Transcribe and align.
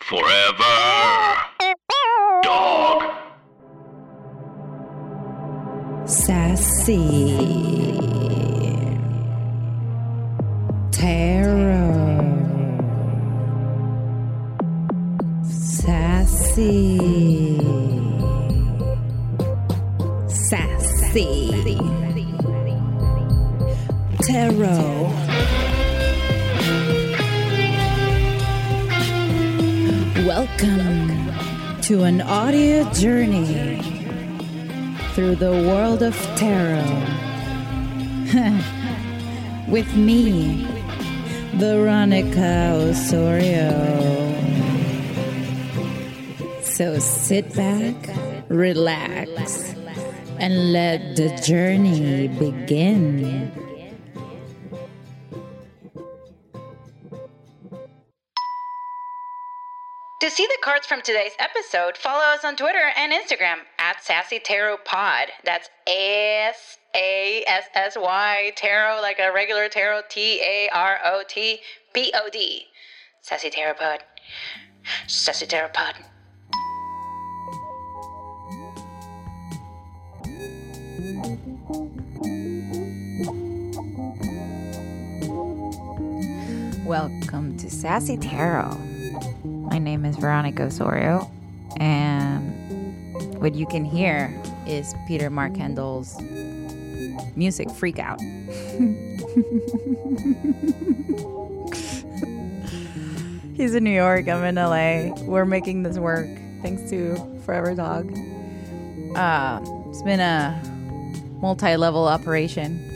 Forever. 0.00 1.36
Dog. 2.42 3.02
Sassy. 6.04 7.36
Tarot. 10.92 12.16
Sassy. 15.42 16.98
Sassy. 20.28 21.50
Tarot. 24.22 25.25
Welcome 30.26 31.30
to 31.82 32.02
an 32.02 32.20
audio 32.20 32.82
journey 32.90 33.78
through 35.14 35.36
the 35.36 35.52
world 35.52 36.02
of 36.02 36.16
tarot. 36.34 36.82
With 39.68 39.94
me, 39.94 40.66
Veronica 41.54 42.72
Osorio. 42.74 43.70
So 46.62 46.98
sit 46.98 47.54
back, 47.54 47.94
relax, 48.48 49.76
and 50.40 50.72
let 50.72 51.14
the 51.14 51.28
journey 51.46 52.26
begin. 52.26 53.65
Cards 60.76 60.86
from 60.86 61.00
today's 61.00 61.32
episode, 61.38 61.96
follow 61.96 62.22
us 62.22 62.44
on 62.44 62.54
Twitter 62.54 62.90
and 62.98 63.10
Instagram 63.10 63.60
at 63.78 64.04
Sassy 64.04 64.38
Tarot 64.38 64.76
Pod. 64.84 65.28
That's 65.42 65.70
S 65.86 66.76
A 66.94 67.42
S 67.46 67.64
S 67.74 67.96
Y 67.98 68.52
Tarot, 68.56 69.00
like 69.00 69.18
a 69.18 69.32
regular 69.32 69.70
tarot, 69.70 70.02
T 70.10 70.38
A 70.42 70.68
R 70.74 70.98
O 71.02 71.22
T 71.26 71.60
P 71.94 72.12
O 72.14 72.28
D. 72.30 72.64
Sassy 73.22 73.48
Tarot 73.48 73.72
Pod. 73.72 74.00
Sassy 75.06 75.46
Tarot 75.46 75.70
Pod. 75.72 75.94
Welcome 86.84 87.56
to 87.56 87.70
Sassy 87.70 88.18
Tarot. 88.18 88.85
Veronica 90.18 90.64
Osorio, 90.64 91.30
and 91.78 92.52
what 93.40 93.54
you 93.54 93.66
can 93.66 93.84
hear 93.84 94.34
is 94.66 94.94
Peter 95.06 95.30
Mark 95.30 95.54
Kendall's 95.54 96.20
music 97.36 97.70
freak 97.70 97.98
out. 97.98 98.20
He's 103.56 103.74
in 103.74 103.84
New 103.84 103.90
York, 103.90 104.28
I'm 104.28 104.44
in 104.44 104.56
LA. 104.56 105.14
We're 105.24 105.44
making 105.46 105.82
this 105.82 105.98
work 105.98 106.26
thanks 106.62 106.90
to 106.90 107.16
Forever 107.44 107.74
Dog. 107.74 108.10
Uh, 109.16 109.60
it's 109.88 110.02
been 110.02 110.20
a 110.20 110.60
multi 111.40 111.76
level 111.76 112.06
operation. 112.06 112.92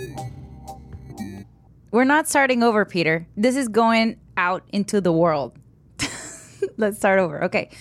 We're 1.92 2.04
not 2.04 2.28
starting 2.28 2.62
over, 2.62 2.84
Peter. 2.84 3.26
This 3.36 3.56
is 3.56 3.68
going 3.68 4.20
out 4.36 4.62
into 4.70 5.00
the 5.00 5.12
world. 5.12 5.59
Let's 6.76 6.98
start 6.98 7.18
over. 7.18 7.44
Okay. 7.44 7.70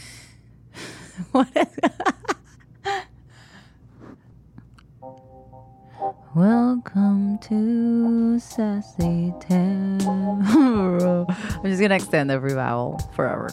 What? 1.33 1.49
Welcome 6.33 7.39
to 7.39 8.39
Sassy 8.39 9.33
Tarot. 9.41 11.25
I'm 11.27 11.63
just 11.65 11.81
gonna 11.81 11.95
extend 11.95 12.31
every 12.31 12.53
vowel 12.53 12.99
forever. 13.15 13.49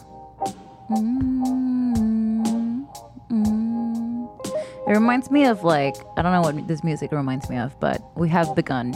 Mm, 0.91 2.87
mm. 3.31 4.47
It 4.87 4.93
reminds 4.93 5.29
me 5.33 5.47
of 5.47 5.65
like 5.65 5.97
I 6.17 6.23
don't 6.23 6.31
know 6.31 6.43
what 6.43 6.69
this 6.69 6.85
music 6.85 7.11
reminds 7.11 7.51
me 7.51 7.59
of, 7.59 7.75
but 7.81 8.01
we 8.17 8.29
have 8.29 8.55
begun 8.55 8.95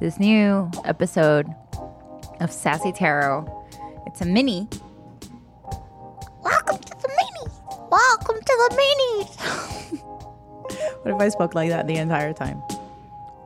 this 0.00 0.20
new 0.20 0.70
episode 0.84 1.46
of 2.40 2.52
Sassy 2.52 2.92
Tarot. 2.92 3.46
It's 4.06 4.20
a 4.20 4.26
mini. 4.26 4.68
Welcome 6.46 6.78
to 6.78 6.94
the 7.02 7.08
mini. 7.08 7.52
Welcome 7.90 8.36
to 8.36 8.68
the 8.68 8.76
minis. 8.78 10.00
what 11.02 11.14
if 11.14 11.20
I 11.20 11.28
spoke 11.28 11.56
like 11.56 11.70
that 11.70 11.88
the 11.88 11.96
entire 11.96 12.32
time? 12.32 12.62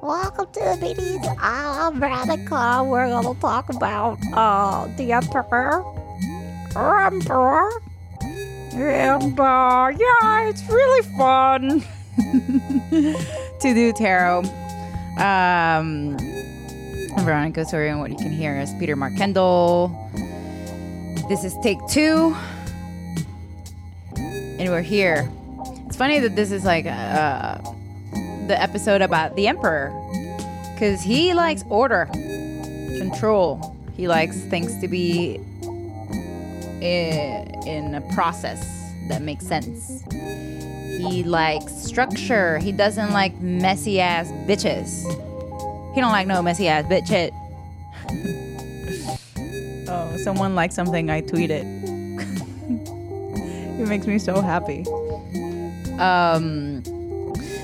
Welcome 0.02 0.48
to 0.52 0.60
the 0.60 0.76
minis. 0.84 1.36
I'm 1.40 1.98
Veronica. 1.98 2.84
We're 2.84 3.08
gonna 3.08 3.40
talk 3.40 3.70
about 3.70 4.18
uh 4.34 4.86
the 4.98 5.12
emperor. 5.12 5.82
Emperor. 6.76 7.70
And 8.74 9.40
uh 9.40 9.92
yeah, 9.96 10.50
it's 10.50 10.68
really 10.68 11.02
fun 11.16 11.82
to 13.60 13.74
do 13.74 13.94
tarot. 13.94 14.42
Um 15.16 16.18
Veronica 17.24 17.62
Osorio, 17.62 17.92
and 17.92 18.00
what 18.00 18.10
you 18.10 18.18
can 18.18 18.30
hear 18.30 18.60
is 18.60 18.74
Peter 18.74 18.94
Mark 18.94 19.16
Kendall. 19.16 19.88
This 21.30 21.44
is 21.44 21.56
take 21.62 21.78
two. 21.88 22.36
And 24.60 24.68
we're 24.68 24.82
here. 24.82 25.32
It's 25.86 25.96
funny 25.96 26.18
that 26.18 26.36
this 26.36 26.52
is 26.52 26.66
like 26.66 26.84
uh, 26.84 27.56
the 28.46 28.60
episode 28.60 29.00
about 29.00 29.34
the 29.34 29.48
Emperor. 29.48 29.90
Because 30.74 31.00
he 31.00 31.32
likes 31.32 31.64
order, 31.70 32.04
control. 32.98 33.74
He 33.96 34.06
likes 34.06 34.38
things 34.38 34.78
to 34.82 34.88
be 34.88 35.36
in, 36.82 37.62
in 37.66 37.94
a 37.94 38.02
process 38.12 38.92
that 39.08 39.22
makes 39.22 39.46
sense. 39.46 40.04
He 40.10 41.22
likes 41.24 41.72
structure. 41.72 42.58
He 42.58 42.70
doesn't 42.70 43.14
like 43.14 43.40
messy 43.40 43.98
ass 43.98 44.28
bitches. 44.46 45.06
He 45.94 46.02
don't 46.02 46.12
like 46.12 46.26
no 46.26 46.42
messy 46.42 46.68
ass 46.68 46.84
bitch 46.84 47.32
oh, 49.88 50.16
someone 50.18 50.54
liked 50.54 50.74
something 50.74 51.08
I 51.08 51.22
tweeted. 51.22 51.79
It 53.80 53.88
makes 53.88 54.06
me 54.06 54.18
so 54.18 54.40
happy. 54.40 54.84
Um, 55.98 56.82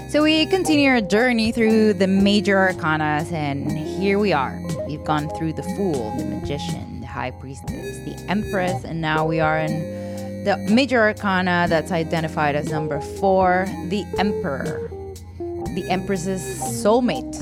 so 0.08 0.22
we 0.22 0.46
continue 0.46 0.88
our 0.90 1.00
journey 1.00 1.52
through 1.52 1.94
the 1.94 2.06
major 2.06 2.56
arcanas, 2.56 3.32
and 3.32 3.70
here 3.70 4.18
we 4.18 4.32
are. 4.32 4.60
We've 4.86 5.04
gone 5.04 5.28
through 5.36 5.54
the 5.54 5.62
Fool, 5.62 6.16
the 6.16 6.24
Magician, 6.24 7.00
the 7.00 7.06
High 7.06 7.32
Priestess, 7.32 7.98
the 8.04 8.14
Empress, 8.28 8.84
and 8.84 9.00
now 9.00 9.26
we 9.26 9.40
are 9.40 9.58
in 9.58 10.44
the 10.44 10.56
major 10.70 11.00
arcana 11.00 11.66
that's 11.68 11.90
identified 11.90 12.54
as 12.54 12.70
number 12.70 13.00
four, 13.00 13.66
the 13.88 14.04
Emperor, 14.16 14.88
the 15.74 15.84
Empress's 15.90 16.42
soulmate 16.60 17.36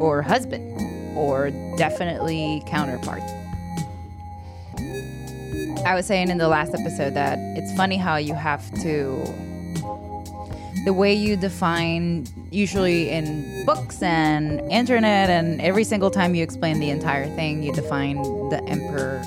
or 0.00 0.22
husband, 0.22 1.16
or 1.16 1.50
definitely 1.76 2.62
counterpart. 2.66 3.22
I 5.84 5.94
was 5.94 6.04
saying 6.04 6.28
in 6.28 6.36
the 6.36 6.48
last 6.48 6.74
episode 6.74 7.14
that 7.14 7.38
it's 7.56 7.74
funny 7.74 7.96
how 7.96 8.16
you 8.16 8.34
have 8.34 8.70
to 8.82 9.24
the 10.84 10.92
way 10.92 11.12
you 11.12 11.36
define 11.36 12.26
usually 12.50 13.08
in 13.08 13.64
books 13.64 14.02
and 14.02 14.60
internet 14.70 15.30
and 15.30 15.60
every 15.60 15.84
single 15.84 16.10
time 16.10 16.34
you 16.34 16.42
explain 16.42 16.80
the 16.80 16.90
entire 16.90 17.26
thing 17.34 17.62
you 17.62 17.72
define 17.72 18.16
the 18.50 18.62
emperor 18.66 19.22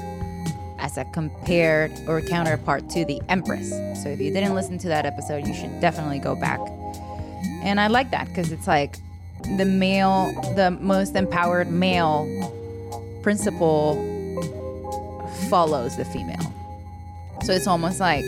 as 0.79 0.97
a 0.97 1.05
compared 1.05 1.91
or 2.07 2.21
counterpart 2.21 2.87
to 2.89 3.03
the 3.05 3.21
empress. 3.29 3.69
So 4.03 4.09
if 4.09 4.19
you 4.19 4.31
didn't 4.31 4.53
listen 4.53 4.77
to 4.79 4.87
that 4.89 5.05
episode 5.07 5.47
you 5.47 5.55
should 5.55 5.79
definitely 5.79 6.19
go 6.19 6.35
back. 6.35 6.59
And 7.63 7.79
i 7.79 7.87
like 7.87 8.11
that 8.11 8.27
because 8.27 8.51
it's 8.51 8.67
like 8.67 8.97
the 9.57 9.65
male 9.65 10.31
the 10.55 10.71
most 10.71 11.15
empowered 11.15 11.71
male 11.71 12.27
principle 13.23 14.12
follows 15.49 15.97
the 15.97 16.05
female. 16.05 16.53
So 17.43 17.53
it's 17.53 17.67
almost 17.67 17.99
like 17.99 18.25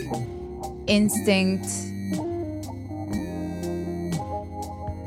instinct 0.86 1.66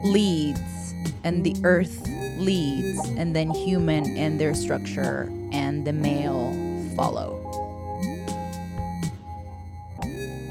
leads 0.04 0.94
and 1.24 1.44
the 1.44 1.56
earth 1.64 2.08
leads 2.38 3.00
and 3.10 3.36
then 3.36 3.52
human 3.52 4.18
and 4.18 4.40
their 4.40 4.54
structure 4.54 5.32
and 5.52 5.86
the 5.86 5.94
male 5.94 6.52
follow. 6.96 7.36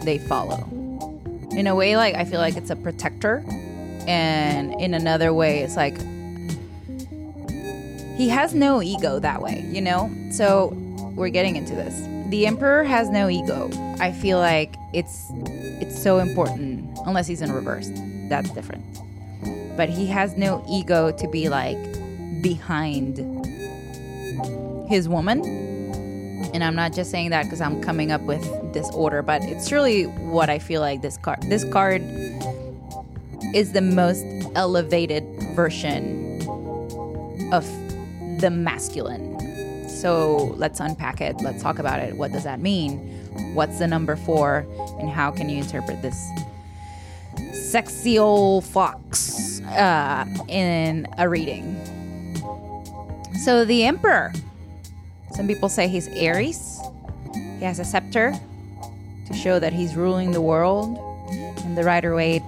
They 0.04 0.18
follow. 0.18 0.68
In 1.50 1.66
a 1.66 1.74
way 1.74 1.96
like 1.96 2.14
i 2.14 2.24
feel 2.24 2.38
like 2.38 2.56
it's 2.56 2.70
a 2.70 2.76
protector 2.76 3.42
and 4.06 4.72
in 4.80 4.94
another 4.94 5.32
way 5.32 5.60
it's 5.60 5.76
like 5.76 5.96
he 8.16 8.28
has 8.28 8.54
no 8.54 8.80
ego 8.82 9.18
that 9.18 9.42
way 9.42 9.64
you 9.72 9.80
know? 9.80 10.10
So 10.30 10.76
we're 11.18 11.28
getting 11.28 11.56
into 11.56 11.74
this 11.74 12.06
the 12.30 12.46
emperor 12.46 12.84
has 12.84 13.08
no 13.10 13.28
ego 13.28 13.70
i 14.00 14.10
feel 14.12 14.38
like 14.38 14.76
it's 14.92 15.26
it's 15.80 16.00
so 16.00 16.18
important 16.18 16.98
unless 17.06 17.26
he's 17.26 17.42
in 17.42 17.52
reverse 17.52 17.90
that's 18.28 18.50
different 18.50 18.84
but 19.76 19.88
he 19.88 20.06
has 20.06 20.36
no 20.36 20.64
ego 20.68 21.10
to 21.12 21.28
be 21.28 21.48
like 21.48 21.78
behind 22.42 23.18
his 24.88 25.08
woman. 25.08 25.44
And 26.54 26.64
I'm 26.64 26.74
not 26.74 26.92
just 26.92 27.10
saying 27.10 27.30
that 27.30 27.44
because 27.44 27.60
I'm 27.60 27.80
coming 27.82 28.10
up 28.10 28.22
with 28.22 28.42
this 28.72 28.90
order, 28.90 29.22
but 29.22 29.42
it's 29.44 29.70
really 29.70 30.04
what 30.04 30.48
I 30.48 30.58
feel 30.58 30.80
like 30.80 31.02
this 31.02 31.18
card. 31.18 31.42
This 31.42 31.64
card 31.64 32.02
is 33.54 33.72
the 33.72 33.82
most 33.82 34.24
elevated 34.54 35.24
version 35.54 36.40
of 37.52 37.64
the 38.40 38.50
masculine. 38.50 39.36
So 40.00 40.54
let's 40.56 40.80
unpack 40.80 41.20
it. 41.20 41.40
Let's 41.40 41.62
talk 41.62 41.78
about 41.78 42.00
it. 42.00 42.16
What 42.16 42.32
does 42.32 42.44
that 42.44 42.60
mean? 42.60 42.98
What's 43.54 43.78
the 43.78 43.86
number 43.86 44.16
four? 44.16 44.66
And 45.00 45.08
how 45.08 45.30
can 45.30 45.48
you 45.48 45.58
interpret 45.58 46.02
this 46.02 46.28
sexy 47.52 48.18
old 48.18 48.64
fox 48.64 49.60
uh, 49.62 50.24
in 50.48 51.06
a 51.18 51.28
reading. 51.28 51.76
So 53.44 53.64
the 53.64 53.84
Emperor. 53.84 54.32
Some 55.32 55.46
people 55.46 55.68
say 55.68 55.86
he's 55.88 56.08
Aries. 56.08 56.80
He 57.34 57.64
has 57.64 57.78
a 57.78 57.84
scepter 57.84 58.34
to 59.26 59.34
show 59.34 59.58
that 59.58 59.72
he's 59.72 59.94
ruling 59.94 60.32
the 60.32 60.40
world. 60.40 60.98
In 61.64 61.74
the 61.74 61.84
Rider 61.84 62.14
Waite 62.14 62.42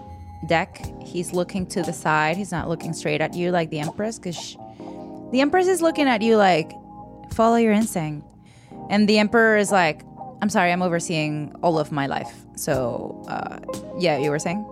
deck, 0.46 0.82
he's 1.04 1.32
looking 1.32 1.66
to 1.66 1.82
the 1.82 1.92
side. 1.92 2.36
He's 2.36 2.50
not 2.50 2.68
looking 2.68 2.94
straight 2.94 3.20
at 3.20 3.34
you 3.34 3.50
like 3.50 3.68
the 3.70 3.80
Empress, 3.80 4.18
because 4.18 4.56
the 5.30 5.40
Empress 5.40 5.68
is 5.68 5.82
looking 5.82 6.08
at 6.08 6.22
you 6.22 6.36
like, 6.36 6.72
follow 7.32 7.56
your 7.56 7.72
instinct. 7.72 8.26
And 8.88 9.08
the 9.08 9.18
Emperor 9.18 9.56
is 9.56 9.70
like, 9.70 10.02
I'm 10.42 10.48
sorry, 10.48 10.72
I'm 10.72 10.82
overseeing 10.82 11.54
all 11.62 11.78
of 11.78 11.92
my 11.92 12.06
life. 12.06 12.32
So, 12.56 13.24
uh, 13.28 13.58
yeah, 13.98 14.18
you 14.18 14.30
were 14.30 14.38
saying? 14.38 14.64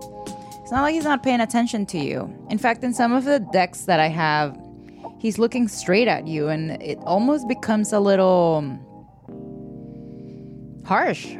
It's 0.62 0.72
not 0.72 0.82
like 0.82 0.94
he's 0.94 1.04
not 1.04 1.22
paying 1.22 1.40
attention 1.40 1.86
to 1.86 1.98
you. 1.98 2.34
In 2.50 2.58
fact, 2.58 2.84
in 2.84 2.92
some 2.92 3.12
of 3.12 3.24
the 3.24 3.38
decks 3.38 3.82
that 3.82 4.00
I 4.00 4.08
have, 4.08 4.58
he's 5.18 5.38
looking 5.38 5.68
straight 5.68 6.08
at 6.08 6.26
you 6.26 6.48
and 6.48 6.82
it 6.82 6.98
almost 7.02 7.48
becomes 7.48 7.92
a 7.92 8.00
little 8.00 8.78
harsh. 10.84 11.34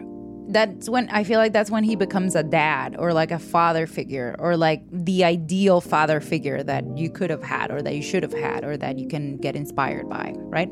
That's 0.51 0.89
when 0.89 1.11
I 1.11 1.25
feel 1.25 1.39
like 1.39 1.53
that's 1.53 1.71
when 1.71 1.85
he 1.85 1.95
becomes 1.95 2.35
a 2.35 2.43
dad 2.43 2.97
or 2.99 3.13
like 3.13 3.31
a 3.31 3.39
father 3.39 3.87
figure 3.87 4.35
or 4.39 4.57
like 4.57 4.83
the 4.91 5.25
ideal 5.25 5.83
father 5.83 6.21
figure 6.21 6.63
that 6.63 6.97
you 6.97 7.11
could 7.11 7.29
have 7.29 7.43
had 7.43 7.71
or 7.71 7.83
that 7.83 7.95
you 7.95 8.03
should 8.03 8.23
have 8.23 8.33
had 8.33 8.65
or 8.65 8.79
that 8.79 8.99
you 8.99 9.09
can 9.09 9.37
get 9.37 9.57
inspired 9.57 10.09
by, 10.09 10.33
right? 10.37 10.71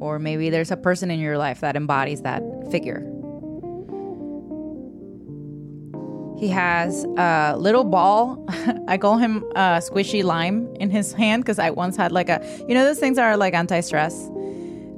Or 0.00 0.18
maybe 0.18 0.50
there's 0.50 0.70
a 0.70 0.76
person 0.76 1.10
in 1.10 1.18
your 1.18 1.38
life 1.38 1.60
that 1.60 1.76
embodies 1.76 2.22
that 2.22 2.42
figure. 2.70 3.00
He 6.38 6.48
has 6.48 7.04
a 7.16 7.56
little 7.58 7.82
ball. 7.82 8.44
I 8.88 8.96
call 8.96 9.16
him 9.16 9.42
a 9.56 9.82
squishy 9.82 10.22
lime 10.22 10.72
in 10.76 10.88
his 10.88 11.12
hand 11.12 11.42
because 11.42 11.58
I 11.58 11.70
once 11.70 11.96
had 11.96 12.12
like 12.12 12.28
a, 12.28 12.40
you 12.68 12.74
know, 12.74 12.84
those 12.84 13.00
things 13.00 13.18
are 13.18 13.36
like 13.36 13.54
anti 13.54 13.80
stress. 13.80 14.30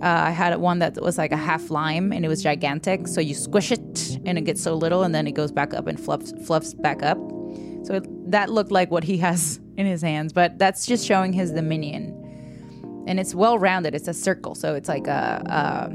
Uh, 0.02 0.06
I 0.06 0.30
had 0.30 0.54
one 0.58 0.80
that 0.80 1.00
was 1.00 1.16
like 1.16 1.32
a 1.32 1.38
half 1.38 1.70
lime 1.70 2.12
and 2.12 2.26
it 2.26 2.28
was 2.28 2.42
gigantic. 2.42 3.08
So 3.08 3.22
you 3.22 3.34
squish 3.34 3.72
it 3.72 4.18
and 4.26 4.36
it 4.36 4.42
gets 4.42 4.62
so 4.62 4.74
little 4.74 5.02
and 5.02 5.14
then 5.14 5.26
it 5.26 5.32
goes 5.32 5.50
back 5.50 5.72
up 5.72 5.86
and 5.86 5.98
fluffs, 5.98 6.34
fluffs 6.46 6.74
back 6.74 7.02
up. 7.02 7.18
So 7.84 7.94
it, 7.94 8.30
that 8.30 8.50
looked 8.50 8.70
like 8.70 8.90
what 8.90 9.04
he 9.04 9.16
has 9.18 9.60
in 9.78 9.86
his 9.86 10.02
hands, 10.02 10.34
but 10.34 10.58
that's 10.58 10.86
just 10.86 11.06
showing 11.06 11.32
his 11.32 11.52
dominion. 11.52 12.19
And 13.10 13.18
it's 13.18 13.34
well 13.34 13.58
rounded. 13.58 13.94
It's 13.96 14.06
a 14.06 14.14
circle, 14.14 14.54
so 14.54 14.74
it's 14.74 14.88
like 14.88 15.08
a, 15.08 15.42
a 15.44 15.90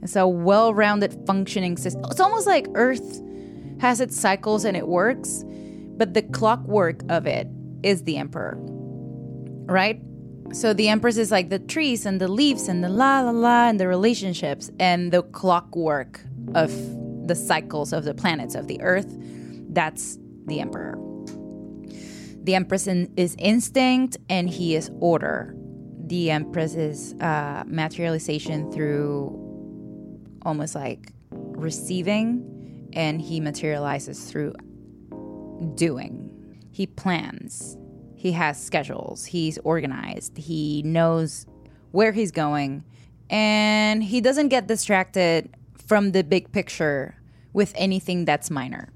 it's 0.00 0.14
a 0.14 0.26
well 0.26 0.72
rounded 0.72 1.12
functioning 1.26 1.76
system. 1.76 2.04
It's 2.08 2.20
almost 2.20 2.46
like 2.46 2.68
Earth 2.74 3.20
has 3.80 4.00
its 4.00 4.16
cycles 4.16 4.64
and 4.64 4.76
it 4.76 4.86
works, 4.86 5.44
but 5.96 6.14
the 6.14 6.22
clockwork 6.22 7.02
of 7.08 7.26
it 7.26 7.48
is 7.82 8.04
the 8.04 8.16
emperor, 8.18 8.56
right? 9.66 10.00
So 10.52 10.72
the 10.72 10.88
empress 10.88 11.16
is 11.16 11.32
like 11.32 11.48
the 11.48 11.58
trees 11.58 12.06
and 12.06 12.20
the 12.20 12.28
leaves 12.28 12.68
and 12.68 12.84
the 12.84 12.88
la 12.88 13.20
la 13.20 13.32
la 13.32 13.68
and 13.68 13.80
the 13.80 13.88
relationships 13.88 14.70
and 14.78 15.10
the 15.12 15.22
clockwork 15.22 16.20
of 16.54 16.70
the 17.26 17.34
cycles 17.34 17.92
of 17.92 18.04
the 18.04 18.14
planets 18.14 18.54
of 18.54 18.68
the 18.68 18.80
earth. 18.82 19.16
That's 19.68 20.16
the 20.46 20.60
emperor. 20.60 21.09
The 22.42 22.54
empress 22.54 22.86
in, 22.86 23.12
is 23.16 23.36
instinct 23.38 24.16
and 24.28 24.48
he 24.48 24.74
is 24.74 24.90
order. 25.00 25.54
The 26.06 26.30
empress 26.30 26.74
is 26.74 27.14
uh, 27.20 27.64
materialization 27.66 28.72
through 28.72 29.36
almost 30.42 30.74
like 30.74 31.12
receiving, 31.30 32.88
and 32.92 33.20
he 33.20 33.40
materializes 33.40 34.30
through 34.30 34.54
doing. 35.74 36.26
He 36.72 36.86
plans, 36.86 37.76
he 38.16 38.32
has 38.32 38.62
schedules, 38.62 39.26
he's 39.26 39.58
organized, 39.58 40.36
he 40.38 40.82
knows 40.82 41.46
where 41.90 42.12
he's 42.12 42.30
going, 42.30 42.84
and 43.28 44.02
he 44.02 44.20
doesn't 44.20 44.48
get 44.48 44.66
distracted 44.66 45.54
from 45.86 46.12
the 46.12 46.24
big 46.24 46.50
picture 46.52 47.14
with 47.52 47.72
anything 47.76 48.24
that's 48.24 48.50
minor. 48.50 48.88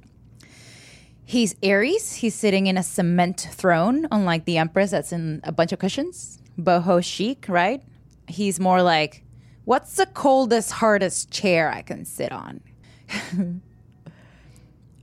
He's 1.25 1.55
Aries. 1.63 2.15
He's 2.15 2.35
sitting 2.35 2.67
in 2.67 2.77
a 2.77 2.83
cement 2.83 3.49
throne, 3.51 4.07
unlike 4.11 4.45
the 4.45 4.59
Empress 4.59 4.91
that's 4.91 5.13
in 5.13 5.41
a 5.45 5.53
bunch 5.53 5.73
of 5.73 5.79
cushions. 5.79 6.39
Boho 6.59 7.03
chic, 7.03 7.47
right? 7.49 7.83
He's 8.29 8.61
more 8.61 8.83
like, 8.83 9.25
what's 9.65 9.97
the 9.97 10.07
coldest, 10.07 10.73
hardest 10.73 11.31
chair 11.31 11.71
I 11.71 11.83
can 11.83 12.05
sit 12.05 12.31
on? 12.31 12.61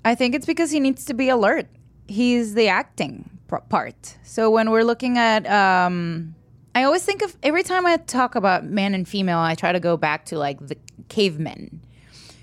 I 0.06 0.16
think 0.16 0.36
it's 0.36 0.46
because 0.46 0.72
he 0.72 0.80
needs 0.80 1.06
to 1.06 1.14
be 1.14 1.30
alert. 1.30 1.68
He's 2.08 2.54
the 2.54 2.68
acting 2.68 3.30
part. 3.70 4.18
So 4.24 4.50
when 4.50 4.72
we're 4.72 4.84
looking 4.84 5.18
at, 5.18 5.50
um, 5.50 6.36
I 6.74 6.84
always 6.84 7.04
think 7.04 7.22
of 7.22 7.36
every 7.44 7.64
time 7.64 7.86
I 7.86 7.98
talk 7.98 8.36
about 8.36 8.64
man 8.64 8.94
and 8.94 9.08
female, 9.08 9.40
I 9.40 9.56
try 9.56 9.72
to 9.72 9.80
go 9.80 9.98
back 9.98 10.26
to 10.26 10.38
like 10.38 10.66
the 10.66 10.78
cavemen 11.10 11.82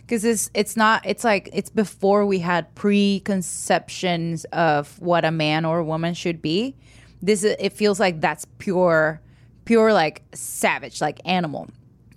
because 0.08 0.24
it's 0.24 0.50
it's 0.54 0.74
not 0.74 1.04
it's 1.04 1.22
like 1.22 1.50
it's 1.52 1.68
before 1.68 2.24
we 2.24 2.38
had 2.38 2.74
preconceptions 2.74 4.46
of 4.46 4.98
what 5.00 5.22
a 5.26 5.30
man 5.30 5.66
or 5.66 5.80
a 5.80 5.84
woman 5.84 6.14
should 6.14 6.40
be. 6.40 6.74
This 7.20 7.44
is, 7.44 7.56
it 7.58 7.74
feels 7.74 8.00
like 8.00 8.20
that's 8.20 8.46
pure, 8.56 9.20
pure 9.66 9.92
like 9.92 10.22
savage, 10.32 11.02
like 11.02 11.20
animal, 11.26 11.68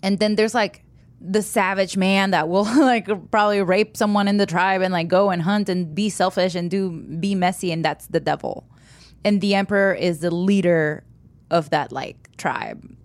and 0.02 0.20
then 0.20 0.36
there's 0.36 0.54
like 0.54 0.86
the 1.20 1.42
savage 1.42 1.98
man 1.98 2.32
that 2.32 2.48
will 2.48 2.64
like 2.80 3.10
probably 3.30 3.62
rape 3.62 3.98
someone 3.98 4.30
in 4.30 4.38
the 4.38 4.46
tribe 4.46 4.82
and 4.82 4.94
like 4.94 5.10
go 5.10 5.30
and 5.30 5.42
hunt 5.42 5.68
and 5.68 5.94
be 5.94 6.10
selfish 6.10 6.56
and 6.56 6.72
do 6.72 6.92
be 7.20 7.36
messy 7.36 7.74
and 7.74 7.84
that's 7.84 8.08
the 8.08 8.22
devil. 8.22 8.66
And 9.26 9.42
the 9.42 9.54
emperor 9.54 9.94
is 9.94 10.20
the 10.20 10.32
leader 10.32 11.04
of 11.52 11.72
that 11.72 11.92
like 11.92 12.38
tribe 12.38 12.96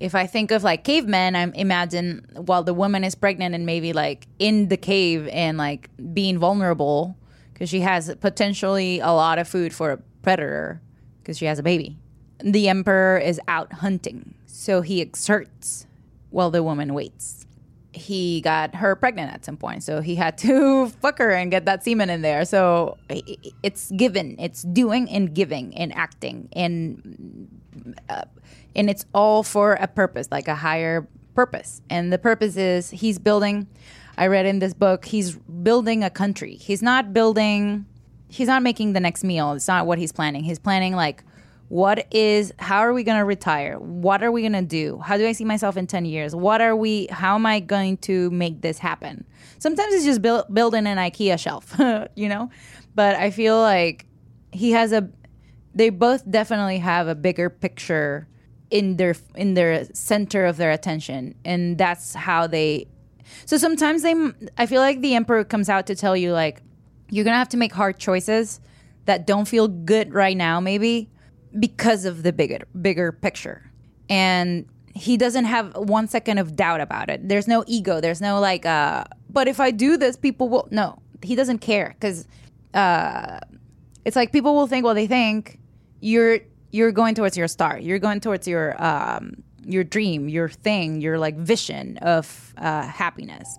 if 0.00 0.14
i 0.14 0.26
think 0.26 0.50
of 0.50 0.62
like 0.62 0.84
cavemen 0.84 1.36
i 1.36 1.42
imagine 1.54 2.26
while 2.36 2.62
the 2.62 2.74
woman 2.74 3.04
is 3.04 3.14
pregnant 3.14 3.54
and 3.54 3.64
maybe 3.64 3.92
like 3.92 4.26
in 4.38 4.68
the 4.68 4.76
cave 4.76 5.28
and 5.32 5.58
like 5.58 5.88
being 6.12 6.38
vulnerable 6.38 7.16
because 7.52 7.68
she 7.68 7.80
has 7.80 8.14
potentially 8.16 9.00
a 9.00 9.10
lot 9.10 9.38
of 9.38 9.48
food 9.48 9.72
for 9.72 9.92
a 9.92 9.96
predator 10.22 10.80
because 11.20 11.38
she 11.38 11.44
has 11.44 11.58
a 11.58 11.62
baby 11.62 11.96
the 12.40 12.68
emperor 12.68 13.18
is 13.18 13.40
out 13.48 13.72
hunting 13.74 14.34
so 14.46 14.80
he 14.82 15.00
exerts 15.00 15.86
while 16.30 16.50
the 16.50 16.62
woman 16.62 16.94
waits. 16.94 17.43
He 17.94 18.40
got 18.40 18.74
her 18.74 18.96
pregnant 18.96 19.32
at 19.32 19.44
some 19.44 19.56
point, 19.56 19.82
so 19.82 20.00
he 20.00 20.16
had 20.16 20.36
to 20.38 20.88
fuck 21.02 21.18
her 21.18 21.30
and 21.30 21.50
get 21.50 21.64
that 21.66 21.84
semen 21.84 22.10
in 22.10 22.22
there. 22.22 22.44
So 22.44 22.96
it's 23.62 23.90
given, 23.92 24.36
it's 24.38 24.62
doing 24.62 25.08
and 25.08 25.32
giving 25.32 25.76
and 25.76 25.94
acting, 25.94 26.48
and 26.52 27.48
uh, 28.08 28.22
and 28.74 28.90
it's 28.90 29.06
all 29.14 29.42
for 29.42 29.74
a 29.74 29.86
purpose, 29.86 30.28
like 30.30 30.48
a 30.48 30.54
higher 30.54 31.06
purpose. 31.34 31.80
And 31.90 32.12
the 32.12 32.18
purpose 32.18 32.56
is 32.56 32.90
he's 32.90 33.18
building. 33.18 33.66
I 34.16 34.26
read 34.26 34.46
in 34.46 34.58
this 34.58 34.74
book, 34.74 35.04
he's 35.04 35.36
building 35.36 36.04
a 36.04 36.10
country. 36.10 36.54
He's 36.56 36.82
not 36.82 37.12
building. 37.12 37.86
He's 38.28 38.48
not 38.48 38.62
making 38.62 38.92
the 38.92 39.00
next 39.00 39.24
meal. 39.24 39.52
It's 39.52 39.68
not 39.68 39.86
what 39.86 39.98
he's 39.98 40.12
planning. 40.12 40.44
He's 40.44 40.58
planning 40.58 40.94
like 40.94 41.24
what 41.68 42.06
is 42.12 42.52
how 42.58 42.80
are 42.80 42.92
we 42.92 43.02
going 43.02 43.18
to 43.18 43.24
retire? 43.24 43.78
What 43.78 44.22
are 44.22 44.30
we 44.30 44.42
going 44.42 44.52
to 44.52 44.62
do? 44.62 44.98
How 44.98 45.16
do 45.16 45.26
i 45.26 45.32
see 45.32 45.44
myself 45.44 45.76
in 45.76 45.86
10 45.86 46.04
years? 46.04 46.34
What 46.34 46.60
are 46.60 46.76
we 46.76 47.06
how 47.10 47.34
am 47.34 47.46
i 47.46 47.60
going 47.60 47.96
to 47.98 48.30
make 48.30 48.60
this 48.60 48.78
happen? 48.78 49.24
Sometimes 49.58 49.94
it's 49.94 50.04
just 50.04 50.22
build, 50.22 50.52
building 50.52 50.86
an 50.86 50.98
ikea 50.98 51.38
shelf 51.38 51.74
you 52.14 52.28
know? 52.28 52.50
But 52.94 53.16
i 53.16 53.30
feel 53.30 53.58
like 53.58 54.06
he 54.52 54.70
has 54.72 54.92
a 54.92 55.08
they 55.74 55.90
both 55.90 56.28
definitely 56.30 56.78
have 56.78 57.08
a 57.08 57.14
bigger 57.14 57.50
picture 57.50 58.28
in 58.70 58.96
their 58.96 59.14
in 59.34 59.54
their 59.54 59.84
center 59.92 60.46
of 60.46 60.56
their 60.56 60.70
attention 60.70 61.34
and 61.44 61.76
that's 61.76 62.14
how 62.14 62.46
they 62.46 62.86
so 63.46 63.56
sometimes 63.56 64.02
they 64.02 64.14
i 64.56 64.66
feel 64.66 64.80
like 64.80 65.00
the 65.00 65.14
emperor 65.14 65.44
comes 65.44 65.68
out 65.68 65.86
to 65.86 65.94
tell 65.94 66.16
you 66.16 66.32
like 66.32 66.62
you're 67.10 67.24
gonna 67.24 67.36
have 67.36 67.48
to 67.48 67.56
make 67.56 67.72
hard 67.72 67.98
choices 67.98 68.60
that 69.04 69.26
don't 69.26 69.46
feel 69.46 69.68
good 69.68 70.14
right 70.14 70.36
now 70.36 70.60
maybe 70.60 71.10
because 71.58 72.04
of 72.04 72.22
the 72.22 72.32
bigger 72.32 72.66
bigger 72.80 73.12
picture. 73.12 73.70
And 74.08 74.66
he 74.94 75.16
doesn't 75.16 75.46
have 75.46 75.76
one 75.76 76.08
second 76.08 76.38
of 76.38 76.54
doubt 76.54 76.80
about 76.80 77.10
it. 77.10 77.28
There's 77.28 77.48
no 77.48 77.64
ego. 77.66 78.00
There's 78.00 78.20
no 78.20 78.40
like 78.40 78.66
uh 78.66 79.04
but 79.30 79.48
if 79.48 79.58
i 79.58 79.70
do 79.70 79.96
this 79.96 80.16
people 80.16 80.48
will 80.48 80.68
no 80.70 81.00
he 81.22 81.34
doesn't 81.34 81.58
care. 81.58 81.94
Because 81.98 82.26
uh 82.74 83.40
it's 84.04 84.16
like 84.16 84.32
people 84.32 84.54
will 84.54 84.66
think 84.66 84.84
well 84.84 84.94
they 84.94 85.06
think 85.06 85.58
you're 86.00 86.40
you're 86.70 86.92
going 86.92 87.14
towards 87.14 87.36
your 87.36 87.48
star. 87.48 87.78
You're 87.78 87.98
going 87.98 88.20
towards 88.20 88.46
your 88.48 88.82
um 88.82 89.42
your 89.66 89.84
dream 89.84 90.28
your 90.28 90.48
thing 90.48 91.00
your 91.00 91.18
like 91.18 91.36
vision 91.36 91.98
of 91.98 92.54
uh 92.58 92.82
happiness. 92.82 93.58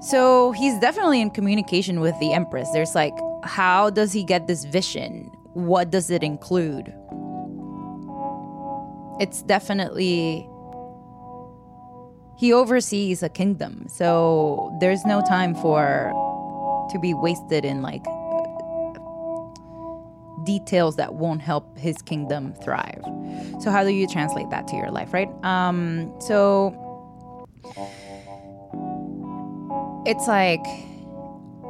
So 0.00 0.52
he's 0.52 0.78
definitely 0.78 1.20
in 1.20 1.30
communication 1.30 2.00
with 2.00 2.18
the 2.20 2.32
Empress. 2.32 2.70
There's 2.72 2.94
like, 2.94 3.14
how 3.42 3.90
does 3.90 4.12
he 4.12 4.22
get 4.22 4.46
this 4.46 4.64
vision? 4.64 5.30
What 5.54 5.90
does 5.90 6.10
it 6.10 6.22
include? 6.22 6.92
It's 9.20 9.42
definitely. 9.42 10.48
He 12.38 12.52
oversees 12.52 13.24
a 13.24 13.28
kingdom, 13.28 13.86
so 13.88 14.76
there's 14.80 15.04
no 15.04 15.20
time 15.26 15.56
for 15.56 16.12
to 16.90 16.98
be 17.00 17.12
wasted 17.12 17.64
in 17.64 17.82
like 17.82 18.04
details 20.44 20.96
that 20.96 21.14
won't 21.14 21.42
help 21.42 21.76
his 21.76 22.00
kingdom 22.02 22.54
thrive. 22.64 23.02
So 23.60 23.70
how 23.70 23.84
do 23.84 23.90
you 23.90 24.06
translate 24.06 24.48
that 24.50 24.66
to 24.68 24.76
your 24.76 24.90
life, 24.90 25.12
right? 25.12 25.28
Um, 25.44 26.14
so 26.20 26.74
it's 30.06 30.26
like 30.26 30.64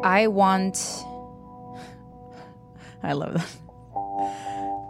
I 0.05 0.29
want 0.29 0.77
I 3.03 3.15
love 3.15 3.35
that. 3.35 3.68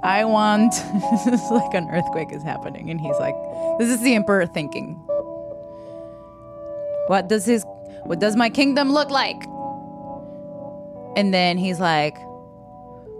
I 0.02 0.24
want 0.24 0.74
it's 1.26 1.50
like 1.50 1.74
an 1.74 1.88
earthquake 1.90 2.32
is 2.32 2.42
happening 2.42 2.90
and 2.90 3.00
he's 3.00 3.16
like 3.18 3.34
this 3.78 3.88
is 3.88 4.00
the 4.00 4.14
emperor 4.14 4.46
thinking. 4.46 4.94
What 7.08 7.28
does 7.28 7.44
his 7.44 7.64
what 8.04 8.20
does 8.20 8.36
my 8.36 8.50
kingdom 8.50 8.92
look 8.92 9.10
like? 9.10 9.42
And 11.16 11.34
then 11.34 11.58
he's 11.58 11.80
like, 11.80 12.16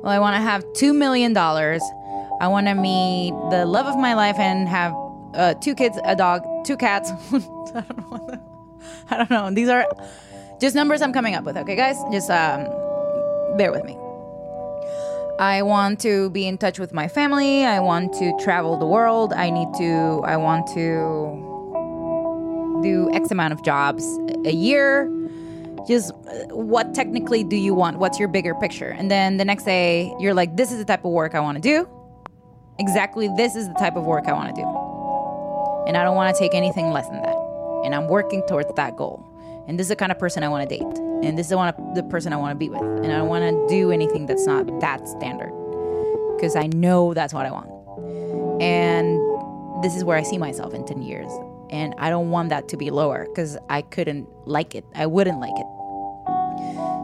Well, 0.03 0.13
I 0.13 0.19
want 0.19 0.37
to 0.37 0.41
have 0.41 0.65
2 0.75 0.93
million 0.93 1.33
dollars. 1.33 1.83
I 2.41 2.47
want 2.47 2.69
to 2.69 2.75
meet 2.75 3.33
the 3.51 3.67
love 3.67 3.87
of 3.87 3.99
my 3.99 4.15
life 4.15 4.39
and 4.39 4.69
have 4.69 4.95
uh, 5.35 5.55
two 5.55 5.75
kids, 5.75 5.99
a 6.05 6.15
dog, 6.15 6.45
two 6.65 6.77
cats. 6.77 7.11
I 7.33 7.81
don't 7.81 8.11
know 8.11 8.39
I 9.11 9.17
don't 9.17 9.31
know. 9.31 9.51
These 9.51 9.69
are 9.69 9.87
just 10.61 10.75
numbers 10.75 11.03
I'm 11.03 11.13
coming 11.13 11.35
up 11.35 11.45
with. 11.45 11.57
Okay, 11.57 11.77
guys, 11.77 11.97
just 12.13 12.31
um, 12.31 12.65
bear 13.57 13.73
with 13.73 13.85
me. 13.85 13.97
I 15.39 15.63
want 15.63 16.01
to 16.01 16.31
be 16.31 16.47
in 16.47 16.59
touch 16.59 16.79
with 16.79 16.93
my 16.93 17.09
family. 17.09 17.65
I 17.65 17.81
want 17.81 18.13
to 18.15 18.37
travel 18.39 18.77
the 18.77 18.87
world. 18.87 19.33
I 19.33 19.51
need 19.51 19.69
to. 19.79 20.23
I 20.25 20.37
want 20.37 20.67
to 20.69 21.47
do 22.83 23.11
X 23.13 23.31
amount 23.31 23.53
of 23.53 23.63
jobs 23.63 24.05
a 24.45 24.53
year. 24.53 25.09
Just 25.87 26.13
uh, 26.13 26.55
what 26.55 26.95
technically 26.95 27.45
do 27.45 27.57
you 27.57 27.75
want? 27.75 27.99
What's 27.99 28.19
your 28.19 28.29
bigger 28.29 28.55
picture? 28.55 28.91
And 28.91 29.11
then 29.11 29.37
the 29.37 29.45
next 29.45 29.65
day, 29.65 30.13
you're 30.19 30.35
like, 30.35 30.57
this 30.57 30.73
is 30.73 30.79
the 30.79 30.85
type 30.85 31.05
of 31.05 31.13
work 31.13 31.35
I 31.35 31.41
want 31.41 31.57
to 31.57 31.63
do. 31.63 31.89
Exactly, 32.79 33.29
this 33.37 33.57
is 33.57 33.67
the 33.69 33.75
type 33.75 33.97
of 33.97 34.05
work 34.05 34.27
I 34.29 34.33
want 34.33 34.55
to 34.55 34.61
do. 34.61 34.69
And 35.89 35.97
I 35.97 36.05
don't 36.05 36.17
want 36.17 36.35
to 36.35 36.39
take 36.39 36.55
anything 36.55 36.91
less 36.91 37.09
than 37.09 37.23
that 37.23 37.49
and 37.85 37.95
I'm 37.95 38.09
working 38.09 38.43
towards 38.47 38.73
that 38.75 38.97
goal. 38.97 39.25
And 39.67 39.79
this 39.79 39.87
is 39.87 39.89
the 39.89 39.97
kind 39.97 40.13
of 40.13 40.19
person 40.19 40.43
I 40.43 40.49
want 40.49 40.69
to 40.69 40.79
date. 40.79 41.08
And 41.23 41.37
this 41.37 41.47
is 41.47 41.51
the, 41.51 42.07
person 42.09 42.33
I 42.33 42.37
want 42.37 42.53
to 42.53 42.59
be 42.59 42.69
with. 42.69 42.81
And 42.81 43.13
I 43.13 43.19
don't 43.19 43.29
want 43.29 43.45
to 43.45 43.67
do 43.69 43.91
anything 43.91 44.27
that's 44.27 44.47
not 44.47 44.81
that 44.81 45.07
standard 45.09 45.53
because 46.37 46.55
I 46.55 46.69
know 46.69 47.15
that's 47.15 47.35
what 47.35 47.45
I 47.45 47.51
want. 47.51 47.69
And 48.63 49.19
this 49.83 49.97
is 49.97 50.05
where 50.05 50.17
I 50.17 50.23
see 50.23 50.39
myself 50.39 50.75
in 50.75 50.85
10 50.85 51.03
years. 51.03 51.31
And 51.71 51.95
I 51.99 52.09
don't 52.11 52.31
want 52.31 52.49
that 52.51 52.69
to 52.69 52.77
be 52.77 52.91
lower 52.91 53.27
because 53.29 53.59
I 53.69 53.83
couldn't 53.83 54.29
like 54.47 54.75
it. 54.75 54.85
I 54.95 55.07
wouldn't 55.07 55.41
like 55.41 55.57
it. 55.57 55.67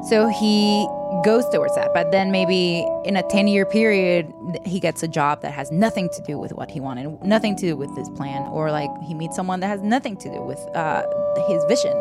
So 0.08 0.28
he 0.28 0.86
goes 1.24 1.48
towards 1.48 1.74
that. 1.76 1.92
But 1.94 2.12
then 2.12 2.30
maybe 2.30 2.86
in 3.04 3.16
a 3.16 3.22
10 3.22 3.48
year 3.48 3.64
period, 3.64 4.32
he 4.64 4.78
gets 4.78 5.02
a 5.02 5.08
job 5.08 5.42
that 5.42 5.52
has 5.52 5.70
nothing 5.72 6.08
to 6.10 6.22
do 6.26 6.38
with 6.38 6.52
what 6.52 6.70
he 6.70 6.80
wanted, 6.80 7.22
nothing 7.22 7.56
to 7.56 7.66
do 7.66 7.76
with 7.76 7.94
his 7.96 8.08
plan, 8.10 8.42
or 8.48 8.70
like 8.70 8.90
he 9.02 9.14
meets 9.14 9.34
someone 9.34 9.60
that 9.60 9.68
has 9.68 9.82
nothing 9.82 10.16
to 10.18 10.30
do 10.30 10.42
with 10.42 10.58
uh, 10.74 11.04
his 11.48 11.64
vision. 11.64 12.00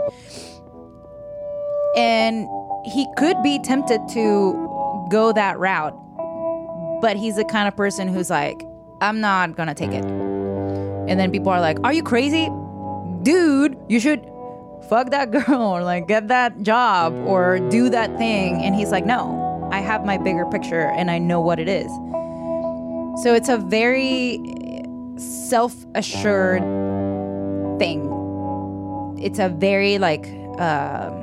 And 1.95 2.47
he 2.85 3.07
could 3.17 3.41
be 3.43 3.59
tempted 3.59 4.01
to 4.09 5.07
go 5.09 5.31
that 5.33 5.59
route, 5.59 5.93
but 7.01 7.17
he's 7.17 7.35
the 7.35 7.45
kind 7.45 7.67
of 7.67 7.75
person 7.75 8.07
who's 8.07 8.29
like, 8.29 8.65
I'm 9.01 9.19
not 9.19 9.55
gonna 9.55 9.75
take 9.75 9.91
it. 9.91 10.03
And 10.03 11.19
then 11.19 11.31
people 11.31 11.49
are 11.49 11.59
like, 11.59 11.77
Are 11.83 11.93
you 11.93 12.03
crazy? 12.03 12.49
Dude, 13.23 13.77
you 13.89 13.99
should 13.99 14.25
fuck 14.89 15.11
that 15.11 15.31
girl 15.47 15.61
or 15.61 15.83
like 15.83 16.07
get 16.07 16.29
that 16.29 16.61
job 16.63 17.13
or 17.25 17.59
do 17.69 17.89
that 17.89 18.17
thing. 18.17 18.63
And 18.63 18.75
he's 18.75 18.91
like, 18.91 19.05
No, 19.05 19.69
I 19.71 19.79
have 19.79 20.05
my 20.05 20.17
bigger 20.17 20.45
picture 20.45 20.87
and 20.91 21.11
I 21.11 21.19
know 21.19 21.41
what 21.41 21.59
it 21.59 21.67
is. 21.67 21.91
So 23.21 23.35
it's 23.35 23.49
a 23.49 23.57
very 23.57 24.39
self 25.17 25.75
assured 25.93 26.61
thing. 27.79 28.09
It's 29.21 29.39
a 29.39 29.49
very 29.49 29.99
like, 29.99 30.25
um, 30.59 31.22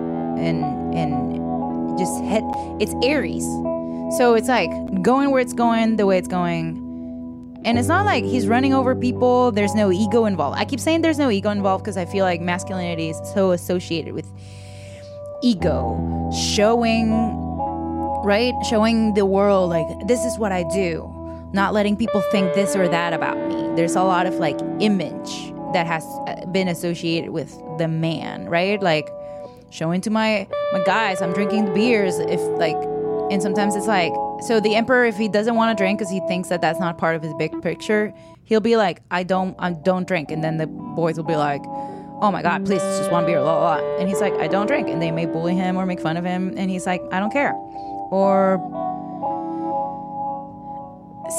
and 0.41 0.93
and 0.95 1.97
just 1.97 2.21
hit 2.23 2.43
it's 2.79 2.93
aries. 3.03 3.45
So 4.17 4.33
it's 4.35 4.49
like 4.49 4.71
going 5.01 5.31
where 5.31 5.41
it's 5.41 5.53
going 5.53 5.95
the 5.95 6.05
way 6.05 6.17
it's 6.17 6.27
going. 6.27 6.89
And 7.63 7.77
it's 7.77 7.87
not 7.87 8.05
like 8.05 8.23
he's 8.23 8.47
running 8.47 8.73
over 8.73 8.95
people. 8.95 9.51
There's 9.51 9.75
no 9.75 9.91
ego 9.91 10.25
involved. 10.25 10.57
I 10.57 10.65
keep 10.65 10.79
saying 10.79 11.01
there's 11.01 11.19
no 11.19 11.29
ego 11.29 11.51
involved 11.51 11.83
because 11.83 11.95
i 11.95 12.05
feel 12.05 12.25
like 12.25 12.41
masculinity 12.41 13.09
is 13.09 13.21
so 13.33 13.51
associated 13.51 14.13
with 14.13 14.27
ego. 15.43 16.29
Showing 16.55 17.11
right? 18.23 18.53
Showing 18.69 19.13
the 19.15 19.25
world 19.25 19.69
like 19.69 19.87
this 20.07 20.25
is 20.25 20.37
what 20.37 20.51
i 20.51 20.63
do. 20.63 21.07
Not 21.53 21.73
letting 21.73 21.95
people 21.95 22.21
think 22.31 22.53
this 22.53 22.75
or 22.75 22.87
that 22.87 23.13
about 23.13 23.37
me. 23.37 23.75
There's 23.75 23.95
a 23.95 24.03
lot 24.03 24.25
of 24.25 24.35
like 24.35 24.59
image 24.79 25.53
that 25.73 25.87
has 25.87 26.03
uh, 26.27 26.45
been 26.47 26.67
associated 26.67 27.29
with 27.29 27.57
the 27.77 27.87
man 27.87 28.49
right? 28.49 28.81
Like 28.81 29.07
showing 29.71 30.01
to 30.01 30.09
my 30.09 30.47
my 30.73 30.83
guys 30.83 31.21
i'm 31.21 31.33
drinking 31.33 31.65
the 31.65 31.71
beers 31.71 32.19
if 32.19 32.39
like 32.59 32.75
and 33.31 33.41
sometimes 33.41 33.75
it's 33.75 33.87
like 33.87 34.11
so 34.41 34.59
the 34.59 34.75
emperor 34.75 35.05
if 35.05 35.15
he 35.15 35.29
doesn't 35.29 35.55
want 35.55 35.75
to 35.75 35.81
drink 35.81 35.99
because 35.99 36.11
he 36.11 36.19
thinks 36.27 36.49
that 36.49 36.61
that's 36.61 36.79
not 36.79 36.97
part 36.97 37.15
of 37.15 37.23
his 37.23 37.33
big 37.35 37.61
picture 37.61 38.13
he'll 38.43 38.59
be 38.59 38.75
like 38.75 39.01
i 39.11 39.23
don't 39.23 39.55
i 39.59 39.71
don't 39.71 40.05
drink. 40.07 40.29
And 40.31 40.43
then 40.43 40.57
the 40.57 40.67
boys 40.67 41.15
will 41.15 41.23
be 41.23 41.37
like 41.37 41.61
oh 42.21 42.29
my 42.31 42.41
god 42.41 42.65
please 42.65 42.83
it's 42.83 42.99
just 42.99 43.11
one 43.11 43.25
beer 43.25 43.39
blah, 43.39 43.57
blah, 43.57 43.81
blah. 43.81 43.97
and 43.97 44.09
he's 44.09 44.19
like 44.19 44.33
i 44.33 44.47
don't 44.47 44.67
drink. 44.67 44.89
And 44.89 45.01
they 45.01 45.11
may 45.11 45.25
bully 45.25 45.55
him 45.55 45.77
or 45.77 45.85
make 45.85 46.01
fun 46.01 46.17
of 46.17 46.25
him 46.25 46.53
and 46.57 46.69
he's 46.69 46.85
like 46.85 47.01
i 47.11 47.19
don't 47.19 47.31
care. 47.31 47.53
Or 48.11 48.59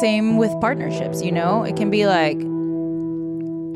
same 0.01 0.39
with 0.39 0.59
partnerships 0.61 1.23
you 1.23 1.33
know? 1.33 1.65
It 1.65 1.77
can 1.77 1.91
be 1.91 2.07
like 2.07 2.39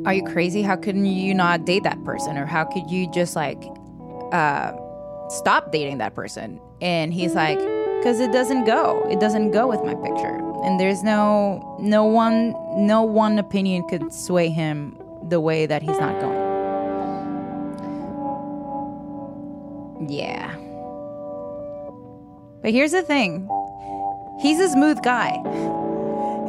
are 0.07 0.15
you 0.15 0.23
crazy? 0.23 0.63
How 0.63 0.77
couldn't 0.77 1.07
you 1.07 1.35
not 1.35 1.65
date 1.65 1.83
that 1.83 2.03
person? 2.05 2.39
Or 2.39 2.47
how 2.47 2.65
could 2.65 2.89
you 2.89 3.11
just 3.11 3.35
like 3.35 3.61
uh 4.37 4.73
stop 5.29 5.73
dating 5.73 5.99
that 5.99 6.15
person. 6.15 6.61
And 6.81 7.13
he's 7.13 7.35
like 7.35 7.59
because 7.59 8.21
it 8.21 8.33
doesn't 8.33 8.65
go. 8.65 9.07
It 9.11 9.19
doesn't 9.19 9.51
go 9.51 9.67
with 9.67 9.83
my 9.83 9.95
picture. 9.95 10.37
And 10.65 10.79
there's 10.79 11.03
no 11.03 11.77
no 11.81 12.05
one 12.05 12.55
no 12.77 13.03
one 13.03 13.39
opinion 13.39 13.89
could 13.89 14.13
sway 14.13 14.49
him 14.49 14.97
the 15.29 15.41
way 15.41 15.67
that 15.67 15.83
he's 15.83 15.99
not 15.99 16.21
going. 16.21 16.47
Yeah. 20.09 20.55
But 22.63 22.73
here's 22.73 22.93
the 22.93 23.03
thing. 23.03 23.49
He's 24.41 24.61
a 24.61 24.69
smooth 24.69 25.03
guy. 25.03 25.33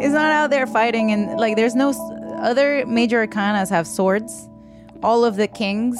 He's 0.02 0.12
not 0.12 0.32
out 0.32 0.50
there 0.50 0.68
fighting 0.68 1.12
and 1.12 1.40
like 1.40 1.56
there's 1.56 1.76
no 1.76 1.94
other 2.40 2.86
major 2.86 3.26
arcanas 3.26 3.70
have 3.70 3.88
swords. 3.88 4.50
All 5.04 5.24
of 5.24 5.38
the 5.38 5.48
kings 5.48 6.00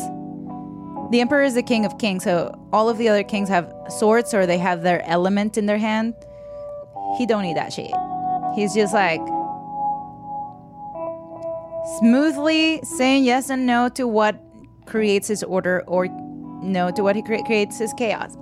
the 1.12 1.22
emperor 1.22 1.44
is 1.44 1.54
the 1.54 1.64
king 1.64 1.86
of 1.86 1.98
kings 1.98 2.24
so 2.24 2.54
all 2.74 2.90
of 2.90 2.98
the 2.98 3.08
other 3.08 3.24
kings 3.24 3.48
have 3.50 3.74
swords 3.90 4.34
or 4.34 4.46
they 4.46 4.58
have 4.58 4.84
their 4.84 5.02
element 5.06 5.58
in 5.58 5.66
their 5.66 5.78
hand. 5.78 6.14
He 7.18 7.26
don't 7.26 7.44
need 7.44 7.56
that 7.56 7.72
shit. 7.72 7.92
He's 8.56 8.74
just 8.74 8.94
like 8.94 9.22
smoothly 12.00 12.82
saying 12.84 13.24
yes 13.24 13.50
and 13.50 13.66
no 13.66 13.88
to 13.90 14.08
what 14.08 14.38
creates 14.86 15.28
his 15.28 15.44
order 15.44 15.84
or 15.88 16.08
no 16.62 16.92
to 16.92 17.04
what 17.04 17.16
he 17.16 17.22
cre- 17.22 17.44
creates 17.46 17.80
his 17.80 17.94
chaos. 17.94 18.36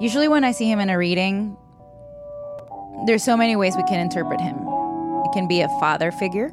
Usually 0.00 0.28
when 0.28 0.44
i 0.44 0.52
see 0.52 0.70
him 0.70 0.78
in 0.78 0.90
a 0.90 0.98
reading 0.98 1.56
there's 3.06 3.22
so 3.22 3.36
many 3.36 3.56
ways 3.56 3.76
we 3.76 3.82
can 3.84 4.00
interpret 4.00 4.40
him. 4.40 4.56
It 5.24 5.32
can 5.32 5.48
be 5.48 5.60
a 5.60 5.68
father 5.80 6.12
figure 6.12 6.50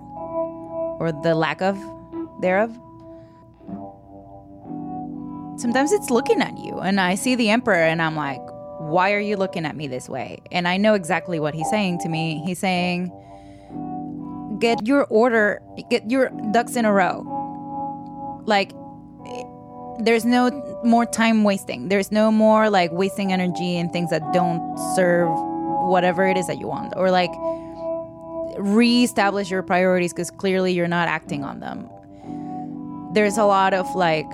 or 0.99 1.11
the 1.23 1.35
lack 1.35 1.61
of 1.61 1.77
thereof 2.41 2.75
sometimes 5.57 5.91
it's 5.91 6.09
looking 6.09 6.41
at 6.41 6.57
you 6.57 6.79
and 6.79 6.99
i 6.99 7.15
see 7.15 7.35
the 7.35 7.49
emperor 7.49 7.73
and 7.73 8.01
i'm 8.01 8.15
like 8.15 8.41
why 8.79 9.13
are 9.13 9.19
you 9.19 9.37
looking 9.37 9.65
at 9.65 9.75
me 9.75 9.87
this 9.87 10.09
way? 10.09 10.41
And 10.51 10.67
i 10.67 10.77
know 10.77 10.93
exactly 10.93 11.39
what 11.39 11.53
he's 11.53 11.69
saying 11.69 11.99
to 11.99 12.09
me. 12.09 12.41
He's 12.45 12.59
saying 12.59 13.11
get 14.59 14.85
your 14.85 15.05
order 15.05 15.61
get 15.89 16.09
your 16.09 16.29
ducks 16.51 16.75
in 16.75 16.85
a 16.85 16.93
row. 16.93 17.23
Like 18.45 18.73
there's 19.99 20.25
no 20.25 20.51
more 20.83 21.05
time 21.05 21.43
wasting. 21.43 21.87
There's 21.87 22.11
no 22.11 22.31
more 22.31 22.69
like 22.69 22.91
wasting 22.91 23.31
energy 23.31 23.77
in 23.77 23.89
things 23.89 24.09
that 24.09 24.33
don't 24.33 24.77
serve 24.95 25.29
whatever 25.89 26.27
it 26.27 26.37
is 26.37 26.47
that 26.47 26.59
you 26.59 26.67
want. 26.67 26.93
Or 26.95 27.11
like 27.11 27.31
reestablish 28.57 29.49
your 29.49 29.63
priorities 29.63 30.13
because 30.13 30.31
clearly 30.31 30.73
you're 30.73 30.87
not 30.87 31.07
acting 31.07 31.43
on 31.43 31.59
them. 31.59 31.89
There's 33.13 33.37
a 33.37 33.45
lot 33.45 33.73
of 33.73 33.93
like 33.95 34.27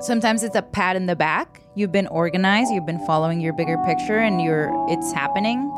sometimes 0.00 0.42
it's 0.42 0.56
a 0.56 0.62
pat 0.62 0.96
in 0.96 1.06
the 1.06 1.16
back. 1.16 1.60
You've 1.74 1.92
been 1.92 2.06
organized 2.08 2.72
you've 2.72 2.86
been 2.86 3.04
following 3.06 3.40
your 3.40 3.52
bigger 3.52 3.78
picture 3.86 4.18
and 4.18 4.40
you're 4.40 4.70
it's 4.88 5.12
happening. 5.12 5.70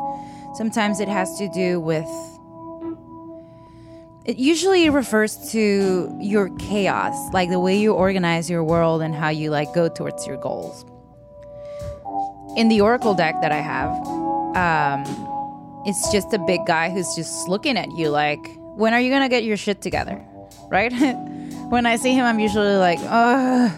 Sometimes 0.55 0.99
it 0.99 1.07
has 1.07 1.37
to 1.37 1.47
do 1.49 1.79
with 1.79 2.07
it 4.23 4.37
usually 4.37 4.89
refers 4.89 5.51
to 5.51 6.15
your 6.19 6.55
chaos 6.57 7.15
like 7.33 7.49
the 7.49 7.59
way 7.59 7.77
you 7.77 7.93
organize 7.93 8.49
your 8.49 8.63
world 8.63 9.01
and 9.01 9.15
how 9.15 9.29
you 9.29 9.49
like 9.49 9.73
go 9.73 9.89
towards 9.89 10.27
your 10.27 10.37
goals. 10.37 10.85
In 12.55 12.67
the 12.67 12.81
oracle 12.81 13.13
deck 13.13 13.41
that 13.41 13.51
i 13.51 13.61
have 13.61 13.91
um 14.57 15.83
it's 15.85 16.11
just 16.11 16.33
a 16.33 16.39
big 16.39 16.65
guy 16.67 16.89
who's 16.89 17.15
just 17.15 17.47
looking 17.47 17.77
at 17.77 17.89
you 17.91 18.09
like 18.09 18.45
when 18.75 18.93
are 18.93 18.99
you 18.99 19.09
gonna 19.09 19.29
get 19.29 19.43
your 19.43 19.57
shit 19.57 19.81
together? 19.81 20.23
Right? 20.69 20.93
When 21.71 21.85
i 21.85 21.95
see 21.95 22.13
him 22.13 22.25
i'm 22.25 22.39
usually 22.39 22.75
like 22.75 22.99
Ugh, 23.03 23.71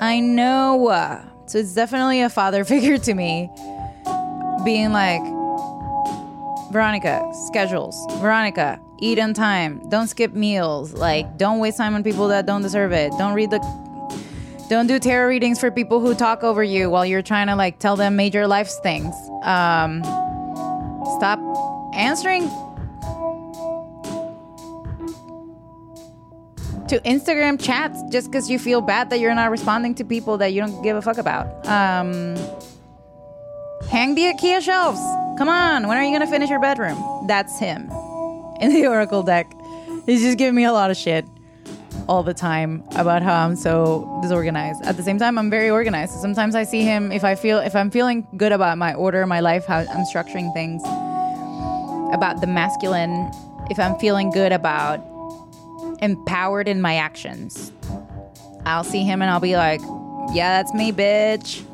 i 0.00 0.18
know. 0.18 1.22
So 1.46 1.58
it's 1.58 1.74
definitely 1.74 2.22
a 2.22 2.30
father 2.30 2.64
figure 2.72 2.98
to 2.98 3.14
me 3.14 3.50
being 4.64 4.92
like 4.92 5.22
veronica 6.72 7.30
schedules. 7.48 7.96
Veronica 8.18 8.80
eat 8.98 9.18
on 9.18 9.34
time. 9.34 9.88
Don't 9.88 10.08
skip 10.08 10.32
meals. 10.32 10.92
Like 10.92 11.36
don't 11.36 11.58
waste 11.58 11.76
time 11.76 11.94
on 11.94 12.02
people 12.02 12.28
that 12.28 12.46
don't 12.46 12.62
deserve 12.62 12.92
it. 12.92 13.12
Don't 13.18 13.34
read 13.34 13.50
the 13.50 13.58
don't 14.68 14.86
do 14.86 15.00
tarot 15.00 15.26
readings 15.28 15.58
for 15.58 15.70
people 15.72 15.98
who 15.98 16.14
talk 16.14 16.44
over 16.44 16.62
you 16.62 16.88
while 16.88 17.04
you're 17.04 17.22
trying 17.22 17.48
to 17.48 17.56
like 17.56 17.80
tell 17.80 17.96
them 17.96 18.16
major 18.16 18.46
life 18.46 18.70
things. 18.82 19.14
Um 19.42 20.02
stop 21.16 21.40
answering 21.94 22.48
to 26.90 26.98
Instagram 27.02 27.60
chats 27.60 28.02
just 28.10 28.28
because 28.28 28.50
you 28.50 28.58
feel 28.58 28.80
bad 28.80 29.10
that 29.10 29.20
you're 29.20 29.34
not 29.34 29.52
responding 29.52 29.94
to 29.94 30.04
people 30.04 30.36
that 30.38 30.52
you 30.52 30.60
don't 30.60 30.82
give 30.82 30.96
a 30.96 31.02
fuck 31.02 31.18
about. 31.18 31.46
Um, 31.68 32.34
hang 33.88 34.16
the 34.16 34.22
IKEA 34.22 34.60
shelves. 34.60 34.98
Come 35.38 35.48
on, 35.48 35.86
when 35.86 35.96
are 35.96 36.02
you 36.02 36.12
gonna 36.12 36.26
finish 36.26 36.50
your 36.50 36.60
bedroom? 36.60 36.98
That's 37.28 37.60
him 37.60 37.82
in 38.60 38.72
the 38.74 38.88
Oracle 38.88 39.22
deck. 39.22 39.46
He's 40.04 40.20
just 40.20 40.36
giving 40.36 40.56
me 40.56 40.64
a 40.64 40.72
lot 40.72 40.90
of 40.90 40.96
shit 40.96 41.24
all 42.08 42.24
the 42.24 42.34
time 42.34 42.82
about 42.96 43.22
how 43.22 43.44
I'm 43.44 43.54
so 43.54 44.18
disorganized. 44.20 44.84
At 44.84 44.96
the 44.96 45.04
same 45.04 45.16
time, 45.16 45.38
I'm 45.38 45.48
very 45.48 45.70
organized. 45.70 46.14
Sometimes 46.14 46.56
I 46.56 46.64
see 46.64 46.82
him 46.82 47.12
if 47.12 47.22
I 47.22 47.36
feel 47.36 47.58
if 47.58 47.76
I'm 47.76 47.92
feeling 47.92 48.26
good 48.36 48.50
about 48.50 48.78
my 48.78 48.94
order, 48.94 49.24
my 49.28 49.38
life, 49.38 49.64
how 49.64 49.78
I'm 49.78 50.04
structuring 50.12 50.52
things, 50.54 50.82
about 52.12 52.40
the 52.40 52.48
masculine, 52.48 53.30
if 53.70 53.78
I'm 53.78 53.96
feeling 54.00 54.32
good 54.32 54.50
about 54.50 55.06
empowered 56.02 56.68
in 56.68 56.80
my 56.80 56.96
actions. 56.96 57.72
I'll 58.66 58.84
see 58.84 59.02
him 59.02 59.22
and 59.22 59.30
I'll 59.30 59.40
be 59.40 59.56
like, 59.56 59.80
"Yeah, 60.32 60.58
that's 60.62 60.74
me, 60.74 60.92
bitch." 60.92 61.64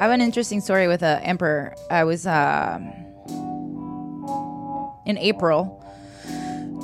I 0.00 0.06
have 0.06 0.10
an 0.10 0.20
interesting 0.20 0.60
story 0.60 0.88
with 0.88 1.02
an 1.02 1.22
emperor. 1.22 1.74
I 1.90 2.04
was 2.04 2.26
um 2.26 2.92
in 5.06 5.18
April. 5.18 5.78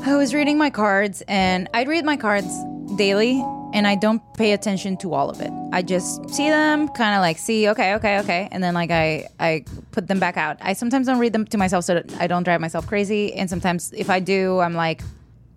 I 0.05 0.17
was 0.17 0.33
reading 0.35 0.59
my 0.59 0.71
cards 0.71 1.23
and 1.29 1.69
I'd 1.75 1.89
read 1.89 2.05
my 2.05 2.17
cards 2.17 2.49
daily 2.97 3.45
and 3.75 3.87
I 3.87 3.95
don't 3.95 4.23
pay 4.35 4.53
attention 4.53 4.97
to 4.99 5.13
all 5.13 5.29
of 5.29 5.41
it. 5.41 5.51
I 5.73 5.83
just 5.83 6.31
see 6.31 6.49
them, 6.49 6.89
kind 6.89 7.15
of 7.15 7.21
like 7.21 7.39
see, 7.39 7.69
okay, 7.69 7.95
okay, 7.95 8.19
okay, 8.21 8.49
and 8.51 8.63
then 8.63 8.75
like 8.75 8.91
I 8.91 9.29
I 9.39 9.65
put 9.93 10.09
them 10.09 10.19
back 10.19 10.37
out. 10.37 10.57
I 10.61 10.73
sometimes 10.73 11.07
don't 11.07 11.19
read 11.19 11.33
them 11.33 11.45
to 11.47 11.59
myself 11.59 11.85
so 11.85 12.03
I 12.19 12.27
don't 12.27 12.45
drive 12.45 12.61
myself 12.61 12.87
crazy, 12.87 13.35
and 13.35 13.51
sometimes 13.51 13.93
if 13.93 14.09
I 14.11 14.21
do, 14.21 14.61
I'm 14.61 14.75
like, 14.75 15.03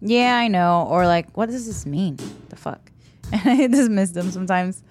yeah, 0.01 0.37
I 0.37 0.47
know, 0.47 0.87
or 0.89 1.05
like, 1.05 1.35
what 1.37 1.49
does 1.49 1.65
this 1.65 1.85
mean? 1.85 2.17
The 2.49 2.55
fuck? 2.55 2.91
And 3.31 3.41
I 3.61 3.67
dismiss 3.67 4.11
them 4.11 4.31
sometimes. 4.31 4.83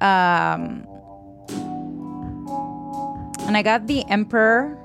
Um, 0.00 0.86
And 3.48 3.56
I 3.56 3.62
got 3.62 3.86
the 3.86 4.04
Emperor. 4.10 4.76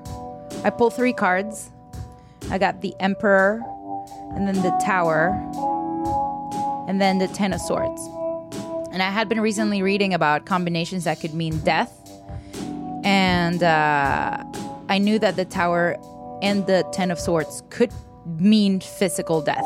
I 0.64 0.70
pulled 0.70 0.94
three 0.94 1.12
cards. 1.12 1.70
I 2.50 2.56
got 2.56 2.80
the 2.80 2.94
Emperor, 2.98 3.60
and 4.34 4.48
then 4.48 4.54
the 4.62 4.70
Tower, 4.82 5.28
and 6.88 6.98
then 6.98 7.18
the 7.18 7.28
Ten 7.28 7.52
of 7.52 7.60
Swords. 7.60 8.00
And 8.90 9.02
I 9.02 9.10
had 9.10 9.28
been 9.28 9.42
recently 9.42 9.82
reading 9.82 10.14
about 10.14 10.46
combinations 10.46 11.04
that 11.04 11.20
could 11.20 11.34
mean 11.34 11.58
death. 11.58 11.92
And 13.04 13.62
uh, 13.62 14.42
I 14.88 14.96
knew 14.96 15.18
that 15.18 15.36
the 15.36 15.44
Tower 15.44 15.98
and 16.40 16.66
the 16.66 16.88
Ten 16.90 17.10
of 17.10 17.20
Swords 17.20 17.62
could 17.68 17.92
mean 18.26 18.80
physical 18.80 19.40
death. 19.40 19.64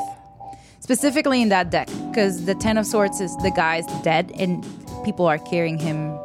Specifically 0.80 1.42
in 1.42 1.48
that 1.50 1.70
deck, 1.70 1.88
because 2.08 2.44
the 2.44 2.54
Ten 2.54 2.78
of 2.78 2.86
Swords 2.86 3.20
is 3.20 3.36
the 3.38 3.50
guy's 3.50 3.86
dead 4.02 4.32
and 4.38 4.64
people 5.04 5.26
are 5.26 5.38
carrying 5.38 5.78
him 5.78 6.18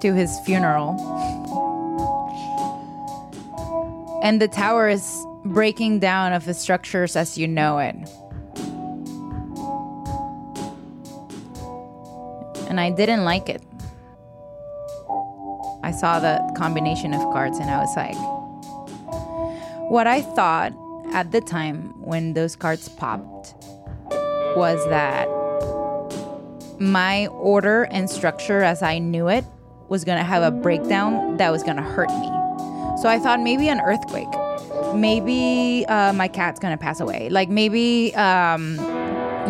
to 0.00 0.14
his 0.14 0.38
funeral. 0.40 0.96
And 4.22 4.40
the 4.42 4.48
tower 4.48 4.88
is 4.88 5.24
breaking 5.44 6.00
down 6.00 6.32
of 6.32 6.44
the 6.44 6.54
structures 6.54 7.16
as 7.16 7.38
you 7.38 7.46
know 7.46 7.78
it. 7.78 7.96
And 12.68 12.80
I 12.80 12.90
didn't 12.90 13.24
like 13.24 13.48
it. 13.48 13.62
I 15.82 15.90
saw 15.90 16.20
the 16.20 16.38
combination 16.56 17.14
of 17.14 17.22
cards 17.32 17.58
and 17.58 17.70
I 17.70 17.78
was 17.78 17.96
like, 17.96 18.37
what 19.88 20.06
I 20.06 20.20
thought 20.20 20.74
at 21.12 21.32
the 21.32 21.40
time 21.40 21.94
when 22.02 22.34
those 22.34 22.54
cards 22.56 22.88
popped 22.90 23.54
was 24.54 24.86
that 24.90 25.26
my 26.78 27.26
order 27.28 27.84
and 27.84 28.08
structure 28.08 28.62
as 28.62 28.82
I 28.82 28.98
knew 28.98 29.28
it 29.28 29.44
was 29.88 30.04
going 30.04 30.18
to 30.18 30.24
have 30.24 30.42
a 30.42 30.50
breakdown 30.50 31.38
that 31.38 31.50
was 31.50 31.62
going 31.62 31.76
to 31.76 31.82
hurt 31.82 32.10
me. 32.10 32.28
So 33.00 33.08
I 33.08 33.18
thought 33.18 33.40
maybe 33.40 33.68
an 33.68 33.80
earthquake. 33.80 34.28
Maybe 34.94 35.86
uh, 35.88 36.12
my 36.12 36.28
cat's 36.28 36.60
going 36.60 36.76
to 36.76 36.82
pass 36.82 37.00
away. 37.00 37.30
Like 37.30 37.48
maybe 37.48 38.14
um, 38.14 38.76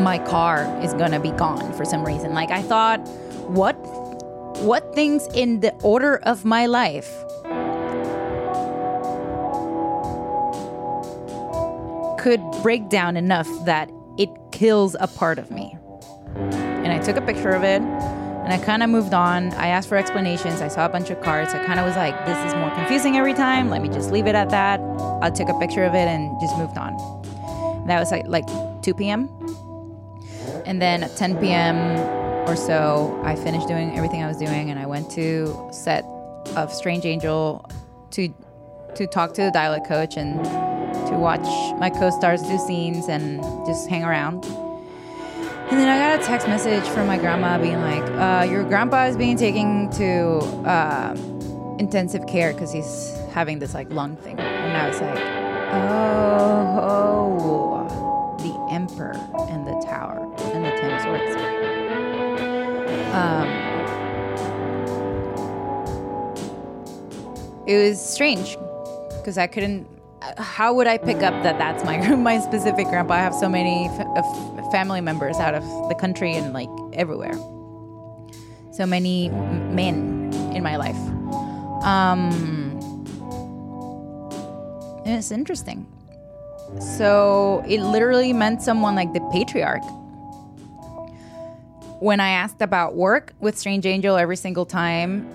my 0.02 0.22
car 0.24 0.64
is 0.82 0.94
going 0.94 1.10
to 1.10 1.20
be 1.20 1.32
gone 1.32 1.72
for 1.72 1.84
some 1.84 2.04
reason. 2.04 2.32
Like 2.32 2.50
I 2.50 2.62
thought 2.62 3.00
what 3.48 3.74
what 4.60 4.94
things 4.94 5.26
in 5.34 5.60
the 5.60 5.72
order 5.82 6.18
of 6.18 6.44
my 6.44 6.66
life 6.66 7.10
could 12.18 12.40
break 12.62 12.88
down 12.88 13.16
enough 13.16 13.48
that 13.64 13.90
it 14.18 14.28
kills 14.52 14.96
a 15.00 15.06
part 15.06 15.38
of 15.38 15.50
me. 15.50 15.76
And 16.34 16.92
I 16.92 16.98
took 16.98 17.16
a 17.16 17.22
picture 17.22 17.50
of 17.50 17.62
it 17.62 17.80
and 18.48 18.52
I 18.52 18.64
kind 18.64 18.82
of 18.82 18.90
moved 18.90 19.12
on. 19.12 19.52
I 19.54 19.68
asked 19.68 19.88
for 19.88 19.96
explanations. 19.96 20.60
I 20.62 20.68
saw 20.68 20.86
a 20.86 20.88
bunch 20.88 21.10
of 21.10 21.20
cards. 21.20 21.52
I 21.52 21.64
kind 21.64 21.78
of 21.78 21.86
was 21.86 21.96
like, 21.96 22.26
this 22.26 22.38
is 22.46 22.54
more 22.54 22.70
confusing 22.70 23.16
every 23.16 23.34
time. 23.34 23.68
Let 23.68 23.82
me 23.82 23.88
just 23.88 24.10
leave 24.10 24.26
it 24.26 24.34
at 24.34 24.50
that. 24.50 24.80
I 25.22 25.30
took 25.30 25.48
a 25.48 25.58
picture 25.58 25.84
of 25.84 25.94
it 25.94 26.08
and 26.08 26.40
just 26.40 26.56
moved 26.56 26.78
on. 26.78 26.96
That 27.86 28.00
was 28.00 28.10
like, 28.10 28.26
like 28.26 28.46
2 28.82 28.94
p.m. 28.94 29.28
And 30.64 30.80
then 30.80 31.02
at 31.02 31.16
10 31.16 31.38
p.m. 31.38 31.76
or 32.48 32.56
so, 32.56 33.20
I 33.22 33.36
finished 33.36 33.68
doing 33.68 33.96
everything 33.96 34.22
I 34.22 34.26
was 34.28 34.38
doing 34.38 34.70
and 34.70 34.78
I 34.78 34.86
went 34.86 35.10
to 35.12 35.68
set 35.72 36.04
of 36.56 36.72
Strange 36.72 37.04
Angel 37.04 37.68
to 38.12 38.32
to 38.94 39.06
talk 39.06 39.34
to 39.34 39.42
the 39.42 39.50
dialect 39.50 39.86
coach 39.86 40.16
and 40.16 40.44
to 41.08 41.16
watch 41.16 41.46
my 41.78 41.90
co-stars 41.90 42.42
do 42.42 42.58
scenes 42.58 43.08
and 43.08 43.42
just 43.66 43.88
hang 43.88 44.04
around. 44.04 44.44
And 45.70 45.78
then 45.78 45.88
I 45.88 45.98
got 45.98 46.18
a 46.20 46.26
text 46.26 46.48
message 46.48 46.84
from 46.94 47.06
my 47.06 47.18
grandma 47.18 47.58
being 47.58 47.80
like, 47.82 48.02
uh, 48.12 48.44
"Your 48.50 48.64
grandpa 48.64 49.04
is 49.04 49.16
being 49.18 49.36
taken 49.36 49.90
to 49.92 50.38
uh, 50.66 51.14
intensive 51.78 52.26
care 52.26 52.54
because 52.54 52.72
he's 52.72 53.12
having 53.32 53.58
this 53.58 53.74
like 53.74 53.90
lung 53.92 54.16
thing." 54.16 54.38
And 54.38 54.76
I 54.76 54.88
was 54.88 54.98
like, 55.00 55.18
"Oh, 56.80 57.86
the 58.38 58.54
Emperor 58.74 59.16
and 59.50 59.66
the 59.66 59.74
Tower 59.86 60.18
and 60.54 60.64
the 60.64 60.70
Ten 60.70 60.90
of 60.94 61.00
Swords." 61.02 61.36
Um, 63.12 63.48
it 67.66 67.76
was 67.76 68.00
strange 68.00 68.56
because 69.18 69.36
I 69.36 69.46
couldn't. 69.46 69.86
How 70.36 70.74
would 70.74 70.86
I 70.86 70.98
pick 70.98 71.22
up 71.22 71.42
that 71.42 71.58
that's 71.58 71.84
my 71.84 71.96
my 72.16 72.40
specific 72.40 72.88
grandpa? 72.88 73.14
I 73.14 73.18
have 73.18 73.34
so 73.34 73.48
many 73.48 73.88
f- 73.88 74.06
f- 74.16 74.72
family 74.72 75.00
members 75.00 75.36
out 75.38 75.54
of 75.54 75.62
the 75.88 75.94
country 75.94 76.34
and 76.34 76.52
like 76.52 76.68
everywhere. 76.92 77.34
So 78.72 78.86
many 78.86 79.28
men 79.30 80.32
in 80.54 80.62
my 80.62 80.76
life. 80.76 80.96
Um, 81.84 82.58
it's 85.04 85.30
interesting. 85.30 85.86
So 86.80 87.64
it 87.66 87.80
literally 87.80 88.32
meant 88.32 88.62
someone 88.62 88.94
like 88.94 89.12
the 89.14 89.20
patriarch. 89.32 89.82
When 92.00 92.20
I 92.20 92.30
asked 92.30 92.60
about 92.62 92.94
work 92.94 93.32
with 93.40 93.58
Strange 93.58 93.86
Angel 93.86 94.16
every 94.16 94.36
single 94.36 94.66
time, 94.66 95.28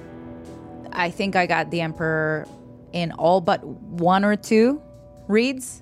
I 0.94 1.10
think 1.10 1.36
I 1.36 1.46
got 1.46 1.72
the 1.72 1.82
Emperor 1.82 2.48
in 2.94 3.12
all 3.12 3.42
but 3.42 3.66
one 3.66 4.24
or 4.24 4.36
two 4.36 4.82
reads. 5.28 5.82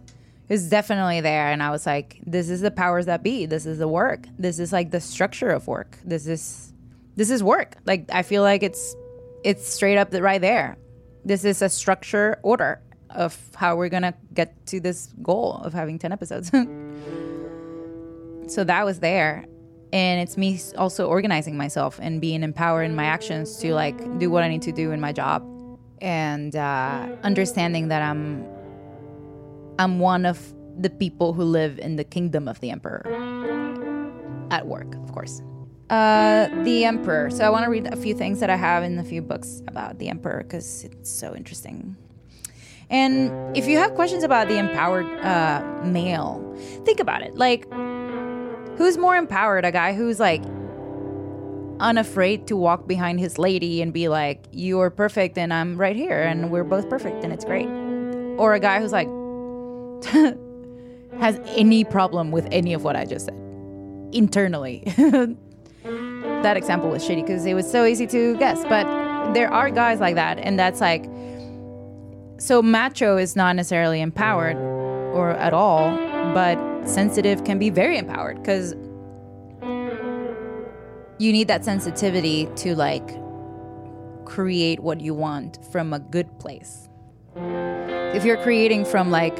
is 0.49 0.69
definitely 0.69 1.21
there. 1.21 1.51
And 1.51 1.63
I 1.63 1.69
was 1.69 1.85
like, 1.85 2.19
this 2.25 2.49
is 2.49 2.61
the 2.61 2.71
powers 2.71 3.05
that 3.05 3.23
be. 3.23 3.45
This 3.45 3.65
is 3.65 3.77
the 3.77 3.87
work. 3.87 4.25
This 4.37 4.59
is 4.59 4.73
like 4.73 4.91
the 4.91 4.99
structure 4.99 5.49
of 5.49 5.67
work. 5.67 5.97
This 6.03 6.27
is 6.27 6.73
this 7.15 7.29
is 7.29 7.43
work. 7.43 7.75
Like 7.85 8.09
I 8.11 8.23
feel 8.23 8.41
like 8.41 8.63
it's 8.63 8.95
it's 9.43 9.67
straight 9.67 9.97
up 9.97 10.13
right 10.13 10.41
there. 10.41 10.77
This 11.23 11.45
is 11.45 11.61
a 11.61 11.69
structure 11.69 12.39
order 12.43 12.81
of 13.09 13.37
how 13.55 13.75
we're 13.75 13.89
gonna 13.89 14.13
get 14.33 14.65
to 14.67 14.79
this 14.79 15.13
goal 15.21 15.61
of 15.63 15.73
having 15.73 15.99
10 15.99 16.11
episodes. 16.11 16.49
so 18.47 18.63
that 18.63 18.85
was 18.85 18.99
there 18.99 19.45
and 19.93 20.21
it's 20.21 20.37
me 20.37 20.59
also 20.77 21.07
organizing 21.07 21.57
myself 21.57 21.99
and 22.01 22.21
being 22.21 22.43
empowered 22.43 22.85
in 22.85 22.95
my 22.95 23.05
actions 23.05 23.57
to 23.57 23.73
like 23.73 23.97
do 24.19 24.29
what 24.29 24.43
i 24.43 24.47
need 24.47 24.61
to 24.61 24.71
do 24.71 24.91
in 24.91 24.99
my 24.99 25.11
job 25.11 25.45
and 26.01 26.55
uh, 26.55 27.07
understanding 27.23 27.87
that 27.87 28.01
i'm 28.01 28.45
i'm 29.79 29.99
one 29.99 30.25
of 30.25 30.53
the 30.79 30.89
people 30.89 31.33
who 31.33 31.43
live 31.43 31.77
in 31.79 31.97
the 31.97 32.03
kingdom 32.03 32.47
of 32.47 32.59
the 32.61 32.69
emperor. 32.69 33.05
At 34.51 34.67
work 34.67 34.95
of 34.95 35.11
course. 35.11 35.41
Uh, 35.89 36.47
the 36.63 36.85
emperor. 36.85 37.29
So 37.29 37.43
i 37.43 37.49
want 37.49 37.65
to 37.65 37.69
read 37.69 37.87
a 37.93 37.97
few 37.97 38.13
things 38.13 38.39
that 38.39 38.49
i 38.49 38.55
have 38.55 38.83
in 38.83 38.97
a 38.97 39.03
few 39.03 39.21
books 39.21 39.61
about 39.67 39.99
the 39.99 40.09
emperor 40.09 40.43
because 40.43 40.83
it's 40.83 41.09
so 41.09 41.35
interesting. 41.35 41.95
And 42.89 43.55
if 43.55 43.67
you 43.67 43.77
have 43.77 43.93
questions 43.95 44.23
about 44.23 44.49
the 44.49 44.57
empowered 44.57 45.05
uh, 45.23 45.63
male 45.85 46.39
think 46.83 46.99
about 46.99 47.21
it. 47.21 47.35
Like 47.35 47.65
Who's 48.81 48.97
more 48.97 49.15
empowered? 49.15 49.63
A 49.63 49.71
guy 49.71 49.93
who's 49.93 50.19
like 50.19 50.43
unafraid 51.81 52.47
to 52.47 52.55
walk 52.55 52.87
behind 52.87 53.19
his 53.19 53.37
lady 53.37 53.81
and 53.81 53.91
be 53.91 54.07
like, 54.07 54.45
You're 54.51 54.89
perfect 54.89 55.37
and 55.37 55.53
I'm 55.53 55.77
right 55.77 55.95
here 55.95 56.21
and 56.21 56.51
we're 56.51 56.63
both 56.63 56.89
perfect 56.89 57.23
and 57.23 57.33
it's 57.33 57.43
great. 57.43 57.67
Or 58.37 58.53
a 58.53 58.59
guy 58.59 58.79
who's 58.79 58.91
like, 58.91 59.07
has 61.19 61.39
any 61.55 61.83
problem 61.83 62.31
with 62.31 62.47
any 62.51 62.73
of 62.73 62.83
what 62.83 62.95
I 62.95 63.05
just 63.05 63.25
said 63.25 63.35
internally. 64.13 64.83
that 65.83 66.57
example 66.57 66.89
was 66.89 67.03
shitty 67.03 67.25
because 67.25 67.45
it 67.45 67.53
was 67.53 67.69
so 67.69 67.85
easy 67.85 68.07
to 68.07 68.37
guess. 68.37 68.63
But 68.65 68.85
there 69.33 69.51
are 69.51 69.69
guys 69.69 69.99
like 69.99 70.15
that. 70.15 70.39
And 70.39 70.57
that's 70.57 70.81
like, 70.81 71.05
so 72.37 72.61
macho 72.61 73.17
is 73.17 73.35
not 73.35 73.55
necessarily 73.55 74.01
empowered 74.01 74.57
or 74.57 75.31
at 75.31 75.53
all, 75.53 75.95
but 76.33 76.57
sensitive 76.87 77.43
can 77.43 77.59
be 77.59 77.69
very 77.69 77.97
empowered 77.97 78.37
because 78.37 78.73
you 81.21 81.31
need 81.31 81.47
that 81.47 81.63
sensitivity 81.63 82.47
to 82.55 82.75
like 82.75 83.07
create 84.25 84.79
what 84.79 84.99
you 84.99 85.13
want 85.13 85.63
from 85.71 85.93
a 85.93 85.99
good 85.99 86.39
place. 86.39 86.89
If 87.35 88.25
you're 88.25 88.41
creating 88.41 88.85
from 88.85 89.11
like 89.11 89.37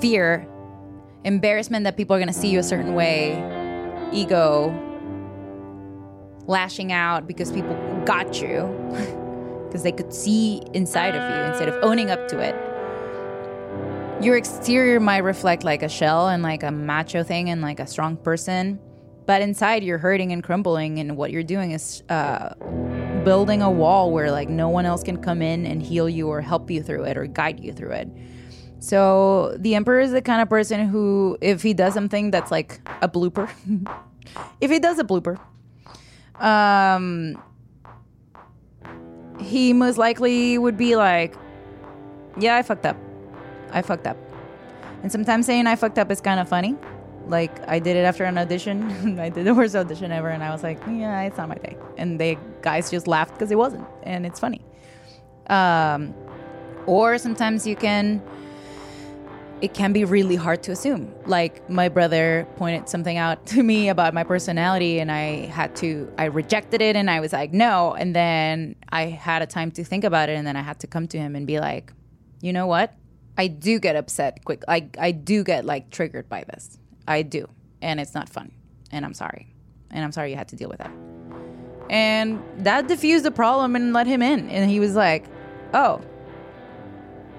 fear, 0.00 0.46
embarrassment 1.24 1.84
that 1.84 1.96
people 1.96 2.14
are 2.14 2.20
going 2.20 2.32
to 2.32 2.38
see 2.38 2.48
you 2.48 2.60
a 2.60 2.62
certain 2.62 2.94
way, 2.94 3.32
ego, 4.12 4.72
lashing 6.46 6.92
out 6.92 7.26
because 7.26 7.50
people 7.50 7.74
got 8.04 8.40
you, 8.40 8.62
because 9.66 9.82
they 9.82 9.92
could 9.92 10.14
see 10.14 10.62
inside 10.72 11.16
of 11.16 11.30
you 11.30 11.50
instead 11.50 11.68
of 11.68 11.82
owning 11.82 12.10
up 12.10 12.28
to 12.28 12.38
it 12.38 12.54
your 14.22 14.34
exterior 14.38 14.98
might 14.98 15.18
reflect 15.18 15.62
like 15.62 15.82
a 15.82 15.88
shell 15.90 16.28
and 16.28 16.42
like 16.42 16.62
a 16.62 16.70
macho 16.70 17.22
thing 17.22 17.50
and 17.50 17.60
like 17.60 17.78
a 17.78 17.86
strong 17.86 18.16
person 18.16 18.78
but 19.26 19.42
inside 19.42 19.82
you're 19.82 19.98
hurting 19.98 20.32
and 20.32 20.42
crumbling 20.42 20.98
and 20.98 21.16
what 21.16 21.30
you're 21.30 21.42
doing 21.42 21.72
is 21.72 22.02
uh, 22.08 22.54
building 23.24 23.62
a 23.62 23.70
wall 23.70 24.12
where 24.12 24.30
like 24.30 24.48
no 24.48 24.68
one 24.68 24.86
else 24.86 25.02
can 25.02 25.20
come 25.20 25.42
in 25.42 25.66
and 25.66 25.82
heal 25.82 26.08
you 26.08 26.28
or 26.28 26.40
help 26.40 26.70
you 26.70 26.82
through 26.82 27.04
it 27.04 27.16
or 27.16 27.26
guide 27.26 27.60
you 27.60 27.72
through 27.72 27.92
it 27.92 28.08
so 28.78 29.56
the 29.58 29.74
emperor 29.74 30.00
is 30.00 30.12
the 30.12 30.22
kind 30.22 30.40
of 30.40 30.48
person 30.48 30.86
who 30.88 31.36
if 31.40 31.62
he 31.62 31.74
does 31.74 31.92
something 31.94 32.30
that's 32.30 32.50
like 32.50 32.80
a 33.02 33.08
blooper 33.08 33.50
if 34.60 34.70
he 34.70 34.78
does 34.78 34.98
a 34.98 35.04
blooper 35.04 35.38
um 36.40 37.36
he 39.40 39.72
most 39.72 39.98
likely 39.98 40.58
would 40.58 40.76
be 40.76 40.96
like, 40.96 41.34
Yeah, 42.38 42.56
I 42.56 42.62
fucked 42.62 42.86
up. 42.86 42.96
I 43.70 43.82
fucked 43.82 44.06
up. 44.06 44.16
And 45.02 45.12
sometimes 45.12 45.46
saying 45.46 45.66
I 45.66 45.76
fucked 45.76 45.98
up 45.98 46.10
is 46.10 46.20
kind 46.20 46.40
of 46.40 46.48
funny. 46.48 46.76
Like, 47.26 47.66
I 47.68 47.78
did 47.78 47.96
it 47.96 48.04
after 48.04 48.24
an 48.24 48.38
audition. 48.38 49.18
I 49.20 49.28
did 49.28 49.44
the 49.46 49.54
worst 49.54 49.74
audition 49.74 50.12
ever, 50.12 50.28
and 50.28 50.42
I 50.42 50.50
was 50.50 50.62
like, 50.62 50.78
Yeah, 50.86 51.22
it's 51.22 51.38
not 51.38 51.48
my 51.48 51.56
day. 51.56 51.76
And 51.98 52.20
the 52.20 52.38
guys 52.62 52.90
just 52.90 53.06
laughed 53.06 53.34
because 53.34 53.50
it 53.50 53.58
wasn't. 53.58 53.86
And 54.02 54.24
it's 54.26 54.40
funny. 54.40 54.64
Um, 55.48 56.14
or 56.86 57.18
sometimes 57.18 57.66
you 57.66 57.76
can 57.76 58.22
it 59.62 59.72
can 59.72 59.92
be 59.92 60.04
really 60.04 60.36
hard 60.36 60.62
to 60.64 60.72
assume. 60.72 61.14
Like 61.24 61.68
my 61.70 61.88
brother 61.88 62.46
pointed 62.56 62.88
something 62.88 63.16
out 63.16 63.46
to 63.46 63.62
me 63.62 63.88
about 63.88 64.12
my 64.12 64.22
personality 64.22 65.00
and 65.00 65.10
I 65.10 65.46
had 65.46 65.74
to 65.76 66.12
I 66.18 66.26
rejected 66.26 66.82
it 66.82 66.94
and 66.94 67.10
I 67.10 67.20
was 67.20 67.32
like, 67.32 67.52
"No." 67.52 67.94
And 67.94 68.14
then 68.14 68.76
I 68.90 69.04
had 69.04 69.42
a 69.42 69.46
time 69.46 69.70
to 69.72 69.84
think 69.84 70.04
about 70.04 70.28
it 70.28 70.36
and 70.36 70.46
then 70.46 70.56
I 70.56 70.62
had 70.62 70.80
to 70.80 70.86
come 70.86 71.08
to 71.08 71.18
him 71.18 71.34
and 71.34 71.46
be 71.46 71.58
like, 71.58 71.92
"You 72.42 72.52
know 72.52 72.66
what? 72.66 72.94
I 73.38 73.48
do 73.48 73.78
get 73.80 73.96
upset 73.96 74.44
quick. 74.44 74.62
I 74.68 74.88
I 74.98 75.12
do 75.12 75.42
get 75.42 75.64
like 75.64 75.90
triggered 75.90 76.28
by 76.28 76.44
this. 76.44 76.78
I 77.06 77.22
do. 77.22 77.48
And 77.82 78.00
it's 78.00 78.14
not 78.14 78.28
fun. 78.28 78.52
And 78.90 79.04
I'm 79.04 79.14
sorry. 79.14 79.54
And 79.90 80.04
I'm 80.04 80.12
sorry 80.12 80.30
you 80.30 80.36
had 80.36 80.48
to 80.48 80.56
deal 80.56 80.68
with 80.68 80.78
that." 80.78 80.92
And 81.88 82.42
that 82.58 82.88
diffused 82.88 83.24
the 83.24 83.30
problem 83.30 83.76
and 83.76 83.92
let 83.92 84.06
him 84.06 84.22
in. 84.22 84.50
And 84.50 84.68
he 84.68 84.80
was 84.80 84.94
like, 84.96 85.26
"Oh, 85.72 86.00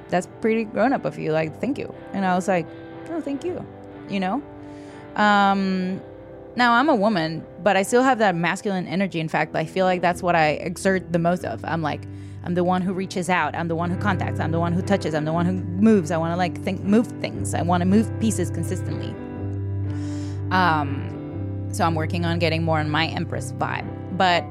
that's 0.09 0.27
pretty 0.41 0.63
grown 0.63 0.93
up 0.93 1.05
of 1.05 1.17
you. 1.17 1.31
Like, 1.31 1.59
thank 1.59 1.77
you. 1.77 1.93
And 2.13 2.25
I 2.25 2.35
was 2.35 2.47
like, 2.47 2.67
oh, 3.09 3.21
thank 3.21 3.43
you. 3.43 3.65
You 4.09 4.19
know? 4.19 4.43
Um, 5.15 6.01
now 6.55 6.73
I'm 6.73 6.89
a 6.89 6.95
woman, 6.95 7.45
but 7.61 7.77
I 7.77 7.83
still 7.83 8.03
have 8.03 8.19
that 8.19 8.35
masculine 8.35 8.87
energy. 8.87 9.19
In 9.19 9.27
fact, 9.27 9.55
I 9.55 9.65
feel 9.65 9.85
like 9.85 10.01
that's 10.01 10.23
what 10.23 10.35
I 10.35 10.49
exert 10.51 11.11
the 11.11 11.19
most 11.19 11.45
of. 11.45 11.63
I'm 11.65 11.81
like, 11.81 12.03
I'm 12.43 12.55
the 12.55 12.63
one 12.63 12.81
who 12.81 12.93
reaches 12.93 13.29
out. 13.29 13.55
I'm 13.55 13.67
the 13.67 13.75
one 13.75 13.91
who 13.91 13.97
contacts. 13.97 14.39
I'm 14.39 14.51
the 14.51 14.59
one 14.59 14.73
who 14.73 14.81
touches. 14.81 15.13
I'm 15.13 15.25
the 15.25 15.33
one 15.33 15.45
who 15.45 15.53
moves. 15.53 16.11
I 16.11 16.17
want 16.17 16.31
to 16.31 16.37
like 16.37 16.61
think, 16.63 16.81
move 16.83 17.07
things. 17.19 17.53
I 17.53 17.61
want 17.61 17.81
to 17.81 17.85
move 17.85 18.11
pieces 18.19 18.49
consistently. 18.49 19.13
Um, 20.51 21.67
so 21.71 21.83
I'm 21.83 21.95
working 21.95 22.25
on 22.25 22.39
getting 22.39 22.63
more 22.63 22.79
on 22.79 22.89
my 22.89 23.07
Empress 23.07 23.51
vibe. 23.53 23.87
But 24.17 24.43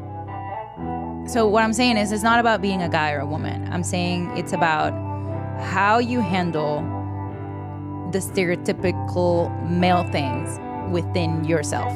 so 1.28 1.48
what 1.48 1.64
I'm 1.64 1.72
saying 1.72 1.96
is, 1.96 2.12
it's 2.12 2.22
not 2.22 2.38
about 2.38 2.62
being 2.62 2.82
a 2.82 2.88
guy 2.88 3.12
or 3.12 3.20
a 3.20 3.26
woman. 3.26 3.66
I'm 3.72 3.82
saying 3.82 4.30
it's 4.36 4.52
about 4.52 4.92
how 5.60 5.98
you 5.98 6.20
handle 6.20 6.82
the 8.12 8.18
stereotypical 8.18 9.50
male 9.68 10.04
things 10.12 10.60
within 10.92 11.44
yourself. 11.44 11.92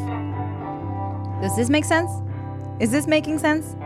Does 1.40 1.56
this 1.56 1.70
make 1.70 1.84
sense? 1.84 2.10
Is 2.80 2.90
this 2.90 3.06
making 3.06 3.38
sense? 3.38 3.76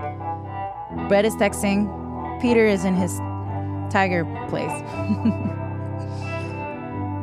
Brett 1.09 1.25
is 1.25 1.35
texting. 1.35 1.91
Peter 2.41 2.67
is 2.67 2.85
in 2.85 2.95
his 2.95 3.19
tiger 3.91 4.25
place. 4.49 4.73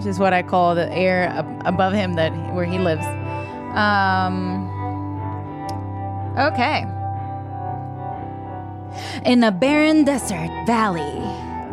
Which 0.01 0.09
is 0.09 0.17
what 0.17 0.33
I 0.33 0.41
call 0.41 0.73
the 0.73 0.91
air 0.91 1.25
ab- 1.29 1.61
above 1.63 1.93
him 1.93 2.15
that 2.15 2.31
where 2.55 2.65
he 2.65 2.79
lives. 2.79 3.05
Um 3.77 4.65
Okay. 6.35 6.87
In 9.23 9.43
a 9.43 9.51
barren 9.51 10.03
desert 10.03 10.49
valley, 10.65 11.13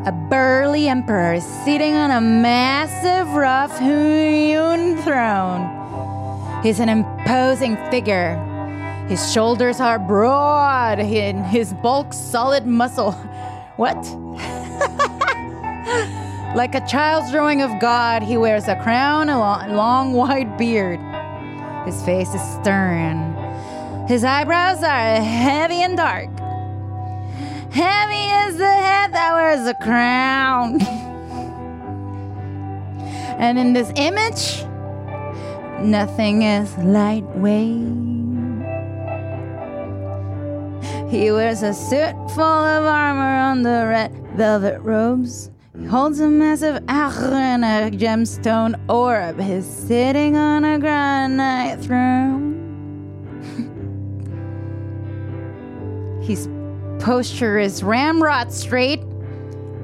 a 0.04 0.12
burly 0.12 0.88
emperor 0.88 1.32
is 1.32 1.44
sitting 1.64 1.94
on 1.94 2.10
a 2.10 2.20
massive 2.20 3.28
rough 3.28 3.78
hewn 3.78 4.98
throne. 4.98 5.64
He's 6.62 6.80
an 6.80 6.90
imposing 6.90 7.78
figure. 7.90 8.36
His 9.08 9.32
shoulders 9.32 9.80
are 9.80 9.98
broad, 9.98 10.98
and 10.98 11.46
his 11.46 11.72
bulk 11.72 12.12
solid 12.12 12.66
muscle. 12.66 13.12
What? 13.78 13.96
like 16.54 16.74
a 16.74 16.86
child's 16.86 17.30
drawing 17.30 17.62
of 17.62 17.78
God, 17.80 18.22
he 18.22 18.36
wears 18.36 18.68
a 18.68 18.76
crown, 18.82 19.28
a 19.28 19.38
long, 19.38 19.74
long 19.74 20.12
white 20.14 20.56
beard. 20.56 20.98
His 21.84 22.02
face 22.04 22.34
is 22.34 22.40
stern. 22.60 23.34
His 24.08 24.24
eyebrows 24.24 24.82
are 24.82 25.22
heavy 25.22 25.82
and 25.82 25.96
dark. 25.96 26.30
Heavy 27.70 28.48
is 28.48 28.56
the 28.56 28.66
head 28.66 29.12
that 29.12 29.34
wears 29.34 29.66
a 29.66 29.74
crown. 29.74 30.80
and 33.38 33.58
in 33.58 33.74
this 33.74 33.92
image, 33.96 34.64
nothing 35.82 36.42
is 36.42 36.76
lightweight. 36.78 38.08
He 41.10 41.30
wears 41.30 41.62
a 41.62 41.74
suit 41.74 42.14
full 42.34 42.42
of 42.42 42.84
armor 42.84 43.38
on 43.38 43.62
the 43.62 43.86
red 43.86 44.12
velvet 44.36 44.80
robes. 44.80 45.50
He 45.78 45.86
holds 45.86 46.18
a 46.20 46.28
massive 46.28 46.82
achra 46.86 47.32
and 47.32 47.64
a 47.64 47.96
gemstone 47.96 48.74
orb. 48.90 49.40
He's 49.40 49.64
sitting 49.66 50.36
on 50.36 50.64
a 50.64 50.78
granite 50.78 51.80
throne. 51.82 52.56
His 56.22 56.48
posture 56.98 57.58
is 57.58 57.82
ramrod 57.82 58.52
straight. 58.52 59.00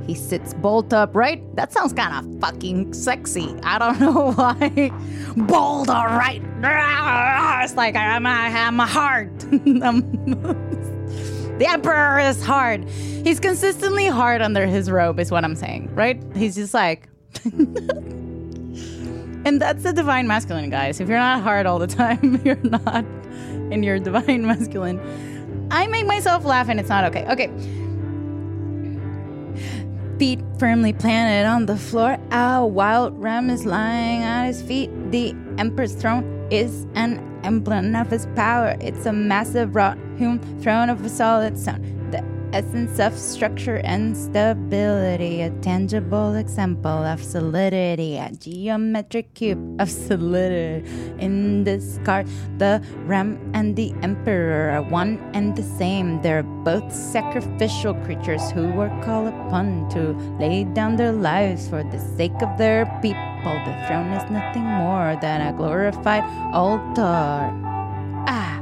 He 0.06 0.14
sits 0.14 0.52
bolt 0.52 0.92
upright. 0.92 1.56
That 1.56 1.72
sounds 1.72 1.92
kind 1.92 2.26
of 2.26 2.40
fucking 2.40 2.92
sexy. 2.92 3.54
I 3.62 3.78
don't 3.78 4.00
know 4.04 4.32
why. 4.32 4.90
Bolt 5.36 5.88
upright. 5.88 6.42
It's 7.64 7.76
like 7.76 7.96
I'm, 7.96 8.26
I'm 8.26 8.78
hard. 8.78 9.30
The 11.58 11.66
emperor 11.66 12.18
is 12.18 12.44
hard. 12.44 12.88
He's 12.88 13.38
consistently 13.38 14.06
hard 14.06 14.42
under 14.42 14.66
his 14.66 14.90
robe, 14.90 15.20
is 15.20 15.30
what 15.30 15.44
I'm 15.44 15.54
saying, 15.54 15.94
right? 15.94 16.20
He's 16.34 16.56
just 16.56 16.74
like. 16.74 17.08
and 19.44 19.60
that's 19.60 19.82
the 19.82 19.92
divine 19.92 20.26
masculine, 20.26 20.70
guys. 20.70 21.00
If 21.00 21.08
you're 21.08 21.18
not 21.18 21.42
hard 21.42 21.66
all 21.66 21.78
the 21.78 21.86
time, 21.86 22.40
you're 22.44 22.56
not 22.56 23.04
in 23.70 23.82
your 23.82 23.98
divine 23.98 24.46
masculine. 24.46 25.00
I 25.70 25.86
make 25.86 26.06
myself 26.06 26.44
laugh 26.44 26.68
and 26.68 26.80
it's 26.80 26.88
not 26.88 27.04
okay. 27.04 27.24
Okay. 27.30 27.50
Feet 30.18 30.40
firmly 30.58 30.92
planted 30.92 31.46
on 31.48 31.66
the 31.66 31.76
floor. 31.76 32.18
A 32.30 32.64
wild 32.66 33.20
ram 33.20 33.50
is 33.50 33.64
lying 33.64 34.22
at 34.22 34.46
his 34.46 34.62
feet. 34.62 34.90
The 35.10 35.34
Emperor's 35.58 35.94
throne 35.94 36.24
is 36.50 36.86
an 36.94 37.20
emblem 37.44 37.94
of 37.94 38.10
his 38.10 38.26
power. 38.34 38.76
It's 38.80 39.06
a 39.06 39.12
massive 39.12 39.74
wrought 39.74 39.98
hewn 40.18 40.40
throne 40.60 40.90
of 40.90 41.08
solid 41.10 41.58
stone. 41.58 41.93
Essence 42.54 43.00
of 43.00 43.18
structure 43.18 43.78
and 43.82 44.16
stability, 44.16 45.42
a 45.42 45.50
tangible 45.58 46.36
example 46.36 47.02
of 47.02 47.20
solidity, 47.20 48.16
a 48.16 48.30
geometric 48.30 49.34
cube 49.34 49.80
of 49.80 49.90
solidity. 49.90 50.88
In 51.18 51.64
this 51.64 51.98
card, 52.04 52.28
the 52.58 52.80
ram 53.06 53.40
and 53.54 53.74
the 53.74 53.92
emperor 54.02 54.70
are 54.70 54.82
one 54.82 55.18
and 55.34 55.56
the 55.56 55.64
same. 55.64 56.22
They're 56.22 56.44
both 56.44 56.94
sacrificial 56.94 57.94
creatures 58.06 58.52
who 58.52 58.70
were 58.70 58.94
called 59.02 59.34
upon 59.34 59.90
to 59.90 60.12
lay 60.38 60.62
down 60.62 60.94
their 60.94 61.10
lives 61.10 61.66
for 61.66 61.82
the 61.82 61.98
sake 62.16 62.40
of 62.40 62.56
their 62.56 62.86
people. 63.02 63.58
The 63.66 63.74
throne 63.88 64.12
is 64.12 64.30
nothing 64.30 64.62
more 64.62 65.18
than 65.20 65.40
a 65.40 65.52
glorified 65.52 66.22
altar. 66.54 67.50
Ah. 68.30 68.53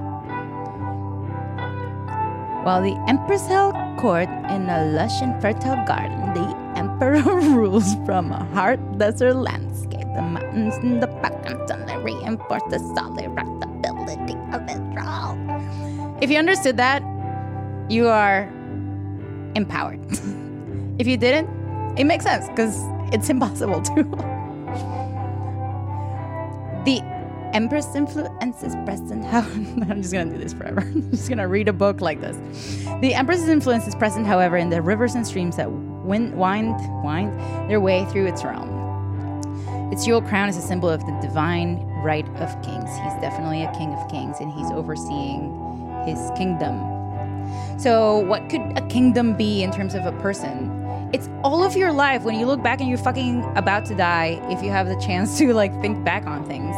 While 2.62 2.82
the 2.82 2.94
empress 3.08 3.46
held 3.48 3.74
court 3.98 4.28
in 4.48 4.70
a 4.70 4.84
lush 4.94 5.20
and 5.20 5.34
fertile 5.42 5.82
garden, 5.84 6.32
the 6.32 6.46
emperor 6.76 7.20
rules 7.20 7.96
from 8.06 8.30
a 8.30 8.44
hard 8.54 8.98
desert 8.98 9.34
landscape. 9.34 10.06
The 10.14 10.22
mountains 10.22 10.76
in 10.76 11.00
the 11.00 11.08
background 11.08 11.68
only 11.72 12.14
reinforce 12.14 12.62
the 12.70 12.78
solid 12.94 13.26
rockability 13.34 14.38
of 14.54 14.62
role. 14.94 16.18
If 16.22 16.30
you 16.30 16.38
understood 16.38 16.76
that, 16.76 17.02
you 17.90 18.06
are 18.06 18.44
empowered. 19.56 20.00
if 21.00 21.08
you 21.08 21.16
didn't, 21.16 21.50
it 21.98 22.04
makes 22.04 22.24
sense 22.24 22.48
because 22.48 22.78
it's 23.12 23.28
impossible 23.28 23.82
to. 23.90 24.31
Empress 27.52 27.94
influence 27.94 28.62
is 28.62 28.74
present. 28.86 29.24
I'm 29.32 30.00
just 30.00 30.12
gonna 30.12 30.30
do 30.30 30.38
this 30.38 30.54
forever. 30.54 30.80
I'm 30.86 31.10
just 31.10 31.28
gonna 31.28 31.48
read 31.48 31.68
a 31.68 31.72
book 31.72 32.00
like 32.00 32.20
this. 32.20 32.36
The 33.00 33.14
Empress's 33.14 33.48
influence 33.48 33.86
is 33.86 33.94
present, 33.94 34.26
however, 34.26 34.56
in 34.56 34.70
the 34.70 34.80
rivers 34.80 35.14
and 35.14 35.26
streams 35.26 35.56
that 35.56 35.70
wind, 35.70 36.34
wind, 36.34 36.74
wind 37.04 37.38
their 37.70 37.80
way 37.80 38.06
through 38.06 38.26
its 38.26 38.42
realm. 38.42 38.70
Its 39.92 40.06
jewel 40.06 40.22
crown 40.22 40.48
is 40.48 40.56
a 40.56 40.62
symbol 40.62 40.88
of 40.88 41.04
the 41.04 41.12
divine 41.20 41.76
right 42.02 42.26
of 42.36 42.50
kings. 42.62 42.88
He's 43.04 43.20
definitely 43.20 43.62
a 43.62 43.72
king 43.72 43.92
of 43.92 44.10
kings, 44.10 44.38
and 44.40 44.50
he's 44.50 44.70
overseeing 44.70 45.52
his 46.06 46.18
kingdom. 46.36 46.80
So, 47.78 48.18
what 48.20 48.48
could 48.48 48.62
a 48.78 48.86
kingdom 48.88 49.36
be 49.36 49.62
in 49.62 49.70
terms 49.70 49.94
of 49.94 50.06
a 50.06 50.12
person? 50.12 50.78
It's 51.12 51.28
all 51.44 51.62
of 51.62 51.76
your 51.76 51.92
life 51.92 52.22
when 52.22 52.36
you 52.36 52.46
look 52.46 52.62
back 52.62 52.80
and 52.80 52.88
you're 52.88 52.96
fucking 52.96 53.44
about 53.56 53.84
to 53.86 53.94
die. 53.94 54.40
If 54.48 54.62
you 54.62 54.70
have 54.70 54.88
the 54.88 54.96
chance 54.96 55.36
to 55.36 55.52
like 55.52 55.78
think 55.82 56.02
back 56.02 56.26
on 56.26 56.46
things, 56.46 56.74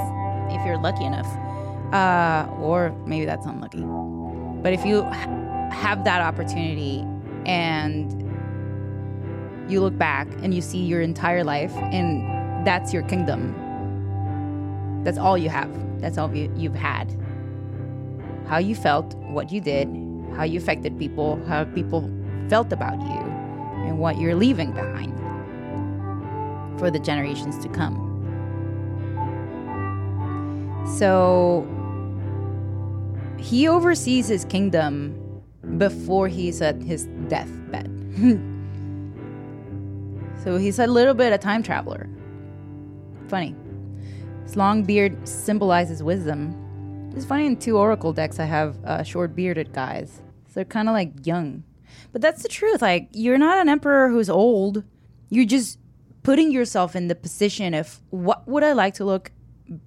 if 0.64 0.68
you're 0.68 0.78
lucky 0.78 1.04
enough, 1.04 1.28
uh, 1.92 2.48
or 2.58 2.90
maybe 3.04 3.26
that's 3.26 3.44
unlucky. 3.44 3.84
But 4.62 4.72
if 4.72 4.86
you 4.86 5.02
ha- 5.02 5.68
have 5.70 6.04
that 6.04 6.22
opportunity, 6.22 7.04
and 7.44 8.10
you 9.70 9.80
look 9.80 9.98
back 9.98 10.26
and 10.42 10.54
you 10.54 10.62
see 10.62 10.78
your 10.78 11.02
entire 11.02 11.44
life, 11.44 11.74
and 11.76 12.66
that's 12.66 12.94
your 12.94 13.02
kingdom. 13.02 13.54
That's 15.04 15.18
all 15.18 15.36
you 15.36 15.50
have. 15.50 15.70
That's 16.00 16.16
all 16.16 16.34
you, 16.34 16.50
you've 16.56 16.74
had. 16.74 17.14
How 18.46 18.56
you 18.56 18.74
felt, 18.74 19.14
what 19.16 19.52
you 19.52 19.60
did, 19.60 19.88
how 20.34 20.44
you 20.44 20.58
affected 20.58 20.98
people, 20.98 21.44
how 21.46 21.64
people 21.64 22.10
felt 22.48 22.72
about 22.72 22.98
you, 23.00 23.20
and 23.86 23.98
what 23.98 24.18
you're 24.18 24.34
leaving 24.34 24.72
behind 24.72 25.12
for 26.78 26.90
the 26.90 26.98
generations 26.98 27.58
to 27.58 27.68
come. 27.68 28.03
So 30.86 31.66
he 33.38 33.68
oversees 33.68 34.28
his 34.28 34.44
kingdom 34.44 35.20
before 35.78 36.28
he's 36.28 36.60
at 36.62 36.80
his 36.82 37.06
deathbed. 37.28 37.90
so 40.44 40.56
he's 40.56 40.78
a 40.78 40.86
little 40.86 41.14
bit 41.14 41.32
a 41.32 41.38
time 41.38 41.62
traveler. 41.62 42.08
Funny. 43.28 43.54
His 44.44 44.56
long 44.56 44.82
beard 44.82 45.26
symbolizes 45.26 46.02
wisdom. 46.02 47.12
It's 47.16 47.24
funny 47.24 47.46
in 47.46 47.56
two 47.56 47.78
oracle 47.78 48.12
decks 48.12 48.38
I 48.38 48.44
have 48.44 48.76
uh, 48.84 49.02
short 49.02 49.34
bearded 49.34 49.72
guys. 49.72 50.20
So 50.48 50.54
they're 50.54 50.64
kind 50.64 50.88
of 50.88 50.92
like 50.92 51.26
young. 51.26 51.64
But 52.12 52.22
that's 52.22 52.42
the 52.42 52.48
truth. 52.48 52.82
Like, 52.82 53.08
you're 53.12 53.38
not 53.38 53.58
an 53.58 53.68
emperor 53.68 54.08
who's 54.08 54.28
old. 54.28 54.84
You're 55.30 55.44
just 55.44 55.78
putting 56.22 56.50
yourself 56.50 56.96
in 56.96 57.08
the 57.08 57.14
position 57.14 57.74
of 57.74 58.00
what 58.10 58.46
would 58.48 58.62
I 58.62 58.72
like 58.72 58.94
to 58.94 59.04
look 59.04 59.30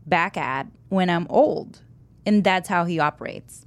back 0.05 0.37
at 0.37 0.67
when 0.89 1.09
I'm 1.09 1.27
old? 1.29 1.81
And 2.25 2.43
that's 2.43 2.69
how 2.69 2.85
he 2.85 2.99
operates. 2.99 3.65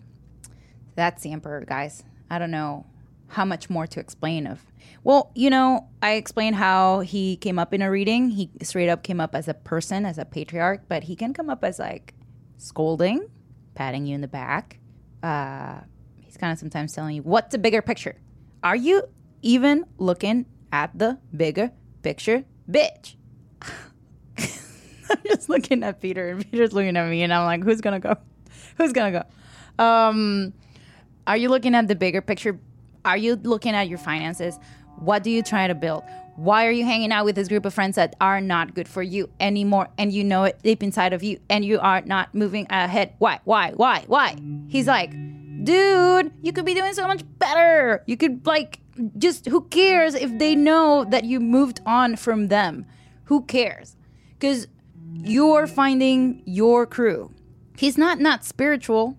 That's 0.95 1.23
the 1.23 1.33
emperor, 1.33 1.65
guys. 1.67 2.03
I 2.31 2.39
don't 2.39 2.51
know 2.51 2.87
how 3.29 3.45
much 3.45 3.71
more 3.71 3.87
to 3.87 4.01
explain 4.01 4.47
of. 4.47 4.65
Well, 5.03 5.31
you 5.35 5.51
know, 5.51 5.89
I 6.03 6.13
explained 6.13 6.57
how 6.57 7.01
he 7.01 7.37
came 7.37 7.59
up 7.59 7.73
in 7.73 7.81
a 7.81 7.91
reading. 7.91 8.31
He 8.31 8.51
straight 8.63 8.89
up 8.89 9.03
came 9.03 9.21
up 9.21 9.35
as 9.35 9.49
a 9.49 9.55
person, 9.55 10.05
as 10.05 10.19
a 10.19 10.25
patriarch, 10.25 10.83
but 10.89 11.05
he 11.05 11.17
can 11.17 11.33
come 11.33 11.49
up 11.49 11.65
as 11.65 11.79
like 11.79 12.15
scolding, 12.59 13.29
patting 13.75 14.07
you 14.07 14.15
in 14.15 14.21
the 14.21 14.29
back. 14.29 14.79
Uh, 15.23 15.81
he's 16.17 16.37
kind 16.37 16.53
of 16.53 16.59
sometimes 16.59 16.93
telling 16.93 17.17
you, 17.17 17.23
what's 17.23 17.53
the 17.53 17.59
bigger 17.59 17.83
picture? 17.83 18.17
Are 18.63 18.77
you 18.77 19.05
even 19.43 19.87
looking 19.97 20.47
at 20.73 20.91
the 20.99 21.19
bigger 21.35 21.73
picture, 22.03 22.45
bitch? 22.71 23.17
I'm 25.11 25.19
just 25.27 25.49
looking 25.49 25.83
at 25.83 26.01
Peter, 26.01 26.31
and 26.31 26.51
Peter's 26.51 26.73
looking 26.73 26.97
at 26.97 27.09
me, 27.09 27.23
and 27.23 27.33
I'm 27.33 27.45
like, 27.45 27.65
who's 27.65 27.81
gonna 27.81 28.01
go? 28.01 28.17
Who's 28.77 28.93
gonna 28.93 29.25
go? 29.79 29.85
Um, 29.85 30.53
are 31.27 31.37
you 31.37 31.49
looking 31.49 31.75
at 31.75 31.89
the 31.89 31.95
bigger 31.95 32.21
picture? 32.21 32.59
Are 33.05 33.17
you 33.17 33.37
looking 33.37 33.75
at 33.75 33.89
your 33.89 33.99
finances? 33.99 34.59
What 34.99 35.23
do 35.23 35.31
you 35.31 35.43
try 35.43 35.67
to 35.67 35.75
build? 35.75 36.05
Why 36.37 36.67
are 36.67 36.71
you 36.71 36.85
hanging 36.85 37.13
out 37.13 37.25
with 37.25 37.35
this 37.35 37.49
group 37.49 37.65
of 37.65 37.75
friends 37.75 37.97
that 37.97 38.17
are 38.21 38.41
not 38.41 38.75
good 38.75 38.89
for 38.89 39.03
you 39.03 39.29
anymore 39.41 39.89
and 39.99 40.13
you 40.13 40.25
know 40.25 40.45
it 40.45 40.63
deep 40.63 40.83
inside 40.83 41.13
of 41.13 41.23
you 41.23 41.39
and 41.51 41.65
you 41.65 41.79
are 41.81 42.01
not 42.03 42.35
moving 42.35 42.67
ahead? 42.71 43.15
Why? 43.19 43.41
Why? 43.45 43.73
Why? 43.73 44.05
Why? 44.07 44.37
He's 44.69 44.87
like, 44.87 45.13
dude, 45.65 46.33
you 46.43 46.53
could 46.53 46.65
be 46.65 46.75
doing 46.75 46.95
so 46.95 47.07
much 47.07 47.23
better. 47.39 48.03
You 48.07 48.17
could, 48.17 48.47
like, 48.47 48.81
just 49.19 49.47
who 49.47 49.63
cares 49.63 50.15
if 50.15 50.39
they 50.39 50.55
know 50.55 51.05
that 51.05 51.25
you 51.25 51.41
moved 51.41 51.81
on 51.87 52.17
from 52.17 52.49
them? 52.49 52.87
Who 53.25 53.43
cares? 53.43 53.97
Because 54.39 54.67
you're 55.13 55.67
finding 55.67 56.43
your 56.45 56.87
crew. 56.87 57.33
He's 57.77 57.97
not 57.97 58.19
not 58.21 58.45
spiritual. 58.45 59.17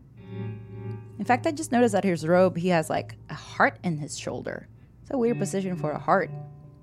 In 1.19 1.25
fact, 1.25 1.45
I 1.45 1.51
just 1.51 1.71
noticed 1.71 1.93
that 1.93 2.03
his 2.03 2.27
robe, 2.27 2.57
he 2.57 2.69
has 2.69 2.89
like 2.89 3.15
a 3.29 3.35
heart 3.35 3.77
in 3.83 3.97
his 3.97 4.17
shoulder. 4.17 4.67
It's 5.01 5.11
a 5.11 5.17
weird 5.17 5.37
position 5.37 5.75
for 5.75 5.91
a 5.91 5.99
heart. 5.99 6.31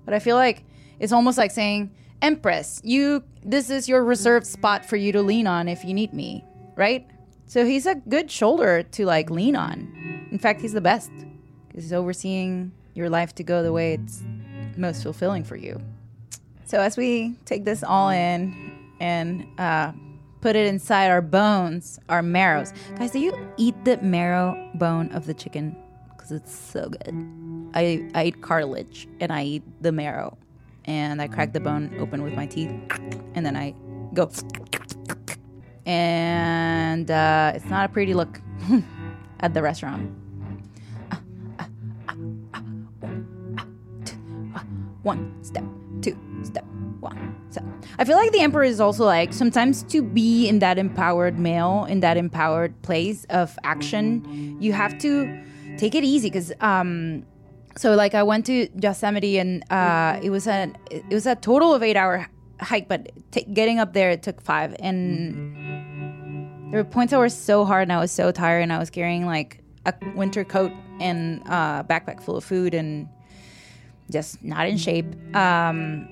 But 0.05 0.13
I 0.13 0.19
feel 0.19 0.35
like 0.35 0.63
it's 0.99 1.11
almost 1.11 1.37
like 1.37 1.51
saying, 1.51 1.91
Empress, 2.21 2.81
you 2.83 3.23
this 3.43 3.69
is 3.69 3.87
your 3.87 4.03
reserved 4.03 4.45
spot 4.45 4.85
for 4.85 4.95
you 4.95 5.11
to 5.13 5.21
lean 5.21 5.47
on 5.47 5.67
if 5.67 5.83
you 5.83 5.93
need 5.93 6.13
me, 6.13 6.43
right? 6.75 7.09
So 7.45 7.65
he's 7.65 7.85
a 7.85 7.95
good 7.95 8.29
shoulder 8.29 8.83
to 8.83 9.05
like 9.05 9.29
lean 9.29 9.55
on. 9.55 10.27
In 10.31 10.37
fact, 10.37 10.61
he's 10.61 10.73
the 10.73 10.81
best 10.81 11.11
because 11.67 11.83
he's 11.83 11.93
overseeing 11.93 12.71
your 12.93 13.09
life 13.09 13.33
to 13.35 13.43
go 13.43 13.63
the 13.63 13.71
way 13.71 13.93
it's 13.93 14.21
most 14.77 15.03
fulfilling 15.03 15.43
for 15.43 15.55
you. 15.55 15.81
So 16.65 16.79
as 16.79 16.97
we 16.97 17.35
take 17.45 17.65
this 17.65 17.83
all 17.83 18.09
in 18.09 18.68
and 18.99 19.47
uh, 19.57 19.91
put 20.41 20.55
it 20.55 20.67
inside 20.67 21.09
our 21.09 21.21
bones, 21.21 21.99
our 22.09 22.21
marrows. 22.21 22.73
Guys, 22.97 23.11
do 23.11 23.19
you 23.19 23.33
eat 23.57 23.75
the 23.85 23.97
marrow 23.97 24.69
bone 24.75 25.11
of 25.11 25.25
the 25.25 25.33
chicken? 25.33 25.75
Because 26.11 26.31
it's 26.31 26.53
so 26.53 26.89
good. 26.89 27.71
I, 27.73 28.09
I 28.13 28.25
eat 28.25 28.41
cartilage 28.41 29.07
and 29.19 29.31
I 29.31 29.43
eat 29.43 29.63
the 29.81 29.91
marrow. 29.91 30.37
And 30.85 31.21
I 31.21 31.27
crack 31.27 31.53
the 31.53 31.59
bone 31.59 31.95
open 31.99 32.23
with 32.23 32.33
my 32.33 32.45
teeth. 32.45 32.71
And 33.35 33.45
then 33.45 33.55
I 33.55 33.75
go. 34.13 34.31
And 35.85 37.11
uh, 37.11 37.51
it's 37.55 37.65
not 37.65 37.89
a 37.89 37.93
pretty 37.93 38.13
look 38.13 38.41
at 39.39 39.53
the 39.53 39.61
restaurant. 39.61 40.11
Ah, 41.11 41.21
ah, 41.59 41.69
ah, 44.55 44.63
one 45.03 45.33
step, 45.43 45.63
step, 46.43 46.65
one. 46.99 47.35
So 47.49 47.61
I 47.97 48.05
feel 48.05 48.15
like 48.15 48.31
the 48.31 48.41
emperor 48.41 48.63
is 48.63 48.79
also 48.79 49.05
like 49.05 49.33
sometimes 49.33 49.83
to 49.83 50.01
be 50.01 50.47
in 50.47 50.59
that 50.59 50.77
empowered 50.77 51.39
male, 51.39 51.85
in 51.85 51.99
that 52.01 52.17
empowered 52.17 52.79
place 52.81 53.25
of 53.29 53.57
action, 53.63 54.57
you 54.59 54.73
have 54.73 54.97
to 54.99 55.43
take 55.77 55.95
it 55.95 56.03
easy 56.03 56.29
because 56.29 56.51
um 56.61 57.25
so 57.77 57.95
like 57.95 58.13
I 58.13 58.23
went 58.23 58.45
to 58.47 58.67
Yosemite 58.81 59.37
and 59.37 59.63
uh 59.71 60.19
it 60.21 60.29
was 60.29 60.47
a 60.47 60.71
it 60.89 61.13
was 61.13 61.25
a 61.25 61.35
total 61.35 61.73
of 61.73 61.81
eight 61.83 61.95
hour 61.95 62.27
hike, 62.59 62.87
but 62.87 63.11
t- 63.31 63.45
getting 63.45 63.79
up 63.79 63.93
there 63.93 64.11
it 64.11 64.21
took 64.21 64.41
five 64.41 64.75
and 64.79 65.55
there 66.71 66.83
were 66.83 66.89
points 66.89 67.11
that 67.11 67.19
were 67.19 67.29
so 67.29 67.65
hard 67.65 67.83
and 67.83 67.93
I 67.93 67.99
was 67.99 68.11
so 68.11 68.31
tired 68.31 68.61
and 68.61 68.71
I 68.71 68.77
was 68.77 68.89
carrying 68.89 69.25
like 69.25 69.63
a 69.85 69.93
winter 70.15 70.43
coat 70.43 70.71
and 70.99 71.41
a 71.47 71.85
backpack 71.89 72.21
full 72.21 72.37
of 72.37 72.43
food 72.43 72.73
and 72.73 73.07
just 74.11 74.43
not 74.43 74.67
in 74.67 74.77
shape. 74.77 75.05
Um, 75.35 76.07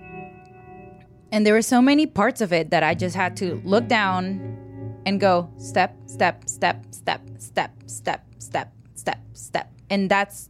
and 1.31 1.45
there 1.45 1.53
were 1.53 1.61
so 1.61 1.81
many 1.81 2.05
parts 2.05 2.41
of 2.41 2.53
it 2.53 2.71
that 2.71 2.83
I 2.83 2.93
just 2.93 3.15
had 3.15 3.35
to 3.37 3.61
look 3.65 3.87
down 3.87 4.57
and 5.05 5.19
go 5.19 5.49
step, 5.57 5.95
step, 6.05 6.47
step, 6.47 6.83
step, 6.91 7.21
step, 7.37 7.71
step, 7.87 8.25
step, 8.37 8.73
step, 8.95 9.19
step. 9.33 9.71
And 9.89 10.09
that's, 10.09 10.49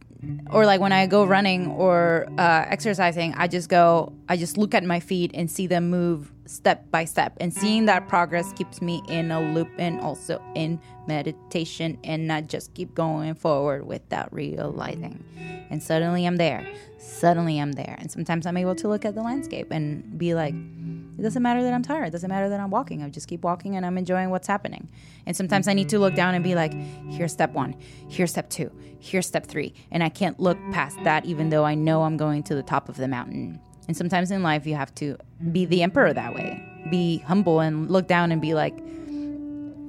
or 0.50 0.66
like 0.66 0.80
when 0.80 0.92
I 0.92 1.06
go 1.06 1.24
running 1.24 1.68
or 1.68 2.28
uh, 2.38 2.64
exercising, 2.68 3.34
I 3.34 3.46
just 3.46 3.68
go, 3.68 4.12
I 4.28 4.36
just 4.36 4.58
look 4.58 4.74
at 4.74 4.84
my 4.84 5.00
feet 5.00 5.30
and 5.34 5.50
see 5.50 5.66
them 5.66 5.90
move 5.90 6.32
step 6.48 6.90
by 6.90 7.04
step. 7.04 7.36
And 7.40 7.52
seeing 7.52 7.84
that 7.86 8.08
progress 8.08 8.52
keeps 8.52 8.80
me 8.80 9.02
in 9.08 9.30
a 9.30 9.40
loop 9.52 9.68
and 9.78 10.00
also 10.00 10.42
in 10.54 10.80
meditation 11.06 11.98
and 12.04 12.26
not 12.26 12.48
just 12.48 12.74
keep 12.74 12.94
going 12.94 13.34
forward 13.34 13.86
without 13.86 14.32
realizing. 14.32 15.24
And 15.70 15.82
suddenly 15.82 16.26
I'm 16.26 16.36
there. 16.36 16.66
Suddenly 16.98 17.58
I'm 17.60 17.72
there. 17.72 17.96
And 17.98 18.10
sometimes 18.10 18.46
I'm 18.46 18.56
able 18.56 18.74
to 18.76 18.88
look 18.88 19.04
at 19.04 19.14
the 19.14 19.22
landscape 19.22 19.70
and 19.70 20.18
be 20.18 20.34
like, 20.34 20.54
it 20.54 21.22
doesn't 21.22 21.42
matter 21.42 21.62
that 21.62 21.74
I'm 21.74 21.82
tired. 21.82 22.06
It 22.06 22.10
doesn't 22.10 22.28
matter 22.28 22.48
that 22.48 22.60
I'm 22.60 22.70
walking. 22.70 23.02
I 23.02 23.08
just 23.08 23.28
keep 23.28 23.42
walking 23.42 23.76
and 23.76 23.84
I'm 23.84 23.98
enjoying 23.98 24.30
what's 24.30 24.46
happening. 24.46 24.88
And 25.26 25.36
sometimes 25.36 25.68
I 25.68 25.74
need 25.74 25.88
to 25.90 25.98
look 25.98 26.14
down 26.14 26.34
and 26.34 26.44
be 26.44 26.54
like, 26.54 26.72
here's 27.08 27.32
step 27.32 27.52
one, 27.52 27.74
here's 28.08 28.30
step 28.30 28.48
two, 28.48 28.70
here's 29.00 29.26
step 29.26 29.46
three. 29.46 29.74
And 29.90 30.02
I 30.02 30.08
can't 30.08 30.38
look 30.40 30.58
past 30.72 30.96
that 31.04 31.24
even 31.24 31.50
though 31.50 31.64
I 31.64 31.74
know 31.74 32.02
I'm 32.02 32.16
going 32.16 32.42
to 32.44 32.54
the 32.54 32.62
top 32.62 32.88
of 32.88 32.96
the 32.96 33.08
mountain. 33.08 33.60
And 33.88 33.96
sometimes 33.96 34.30
in 34.30 34.42
life, 34.42 34.66
you 34.66 34.74
have 34.74 34.94
to 34.96 35.16
be 35.50 35.64
the 35.64 35.82
emperor 35.82 36.12
that 36.12 36.34
way. 36.34 36.62
Be 36.90 37.18
humble 37.18 37.60
and 37.60 37.90
look 37.90 38.06
down 38.06 38.30
and 38.30 38.40
be 38.40 38.54
like, 38.54 38.78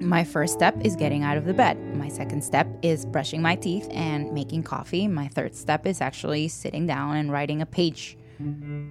my 0.02 0.24
first 0.24 0.54
step 0.54 0.76
is 0.82 0.96
getting 0.96 1.24
out 1.24 1.38
of 1.38 1.44
the 1.44 1.54
bed. 1.54 1.78
My 1.98 2.08
second 2.08 2.42
step 2.42 2.68
is 2.82 3.06
brushing 3.06 3.42
my 3.42 3.56
teeth 3.56 3.88
and 3.92 4.32
making 4.32 4.64
coffee. 4.64 5.08
My 5.08 5.28
third 5.28 5.54
step 5.54 5.86
is 5.86 6.00
actually 6.00 6.48
sitting 6.48 6.88
down 6.88 7.18
and 7.18 7.32
writing 7.32 7.62
a 7.62 7.66
page 7.66 8.18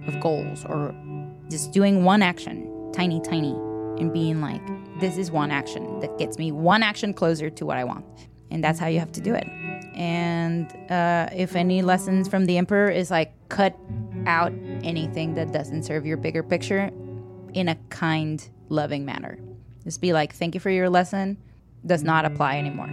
of 0.07 0.19
goals 0.19 0.63
or 0.65 0.93
just 1.49 1.71
doing 1.71 2.03
one 2.03 2.21
action, 2.21 2.91
tiny, 2.93 3.19
tiny, 3.21 3.53
and 3.99 4.13
being 4.13 4.41
like, 4.41 4.61
this 4.99 5.17
is 5.17 5.31
one 5.31 5.49
action 5.49 5.99
that 6.01 6.19
gets 6.19 6.37
me 6.37 6.51
one 6.51 6.83
action 6.83 7.15
closer 7.15 7.49
to 7.49 7.65
what 7.65 7.77
I 7.77 7.83
want. 7.83 8.05
And 8.51 8.63
that's 8.63 8.77
how 8.77 8.85
you 8.85 8.99
have 8.99 9.11
to 9.13 9.21
do 9.21 9.33
it. 9.33 9.47
And 9.95 10.71
uh, 10.91 11.29
if 11.35 11.55
any 11.55 11.81
lessons 11.81 12.27
from 12.27 12.45
the 12.45 12.57
emperor 12.57 12.89
is 12.89 13.09
like, 13.09 13.33
cut 13.49 13.75
out 14.27 14.53
anything 14.83 15.33
that 15.35 15.51
doesn't 15.51 15.83
serve 15.83 16.05
your 16.05 16.17
bigger 16.17 16.43
picture 16.43 16.91
in 17.53 17.69
a 17.69 17.75
kind, 17.89 18.47
loving 18.69 19.05
manner. 19.05 19.39
Just 19.83 20.01
be 20.01 20.13
like, 20.13 20.33
thank 20.33 20.53
you 20.53 20.59
for 20.59 20.69
your 20.69 20.89
lesson. 20.89 21.37
Does 21.85 22.03
not 22.03 22.25
apply 22.25 22.57
anymore. 22.57 22.89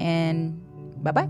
And 0.00 0.60
bye 1.02 1.12
bye. 1.12 1.28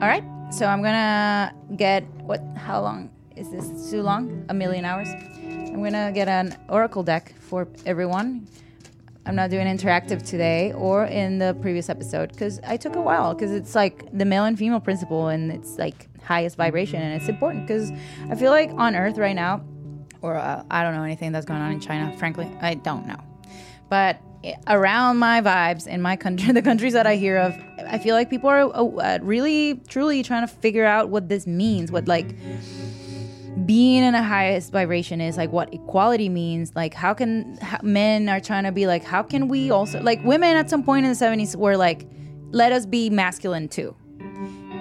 All 0.00 0.08
right. 0.08 0.24
So 0.50 0.66
I'm 0.66 0.82
gonna 0.82 1.54
get 1.76 2.02
what? 2.22 2.42
How 2.56 2.80
long 2.80 3.10
is 3.36 3.50
this? 3.50 3.90
Too 3.90 4.02
long? 4.02 4.44
A 4.48 4.54
million 4.54 4.84
hours. 4.84 5.08
I'm 5.10 5.82
gonna 5.82 6.10
get 6.12 6.26
an 6.26 6.56
oracle 6.68 7.02
deck 7.02 7.34
for 7.38 7.68
everyone. 7.86 8.48
I'm 9.26 9.36
not 9.36 9.50
doing 9.50 9.66
interactive 9.66 10.26
today 10.26 10.72
or 10.72 11.04
in 11.04 11.38
the 11.38 11.56
previous 11.60 11.88
episode 11.88 12.32
because 12.32 12.58
I 12.64 12.76
took 12.76 12.96
a 12.96 13.00
while 13.00 13.34
because 13.34 13.52
it's 13.52 13.74
like 13.74 14.06
the 14.12 14.24
male 14.24 14.44
and 14.44 14.58
female 14.58 14.80
principle 14.80 15.28
and 15.28 15.52
it's 15.52 15.78
like 15.78 16.08
highest 16.22 16.56
vibration 16.56 17.02
and 17.02 17.20
it's 17.20 17.28
important 17.28 17.66
because 17.66 17.90
I 18.30 18.34
feel 18.34 18.50
like 18.50 18.70
on 18.70 18.94
Earth 18.94 19.18
right 19.18 19.36
now, 19.36 19.64
or 20.22 20.36
uh, 20.36 20.64
I 20.70 20.82
don't 20.82 20.94
know 20.94 21.02
anything 21.02 21.32
that's 21.32 21.46
going 21.46 21.60
on 21.60 21.72
in 21.72 21.80
China. 21.80 22.16
Frankly, 22.18 22.50
I 22.60 22.74
don't 22.74 23.06
know, 23.06 23.22
but 23.88 24.20
around 24.66 25.18
my 25.18 25.40
vibes 25.40 25.86
in 25.86 26.00
my 26.00 26.16
country, 26.16 26.52
the 26.52 26.62
countries 26.62 26.92
that 26.92 27.06
I 27.06 27.16
hear 27.16 27.38
of, 27.38 27.54
I 27.86 27.98
feel 27.98 28.14
like 28.14 28.30
people 28.30 28.48
are 28.48 28.74
uh, 28.74 29.18
really, 29.22 29.80
truly 29.88 30.22
trying 30.22 30.46
to 30.46 30.52
figure 30.52 30.84
out 30.84 31.08
what 31.08 31.28
this 31.28 31.46
means. 31.46 31.92
What 31.92 32.08
like 32.08 32.34
being 33.66 34.02
in 34.02 34.14
a 34.14 34.22
highest 34.22 34.72
vibration 34.72 35.20
is 35.20 35.36
like 35.36 35.50
what 35.50 35.72
equality 35.74 36.28
means 36.28 36.74
like 36.76 36.94
how 36.94 37.12
can 37.12 37.56
how, 37.58 37.78
men 37.82 38.28
are 38.28 38.40
trying 38.40 38.64
to 38.64 38.72
be 38.72 38.86
like 38.86 39.02
how 39.02 39.22
can 39.22 39.48
we 39.48 39.70
also 39.70 40.00
like 40.02 40.22
women 40.24 40.56
at 40.56 40.70
some 40.70 40.82
point 40.82 41.04
in 41.04 41.12
the 41.12 41.18
70s 41.18 41.56
were 41.56 41.76
like 41.76 42.06
let 42.52 42.72
us 42.72 42.86
be 42.86 43.10
masculine 43.10 43.68
too 43.68 43.94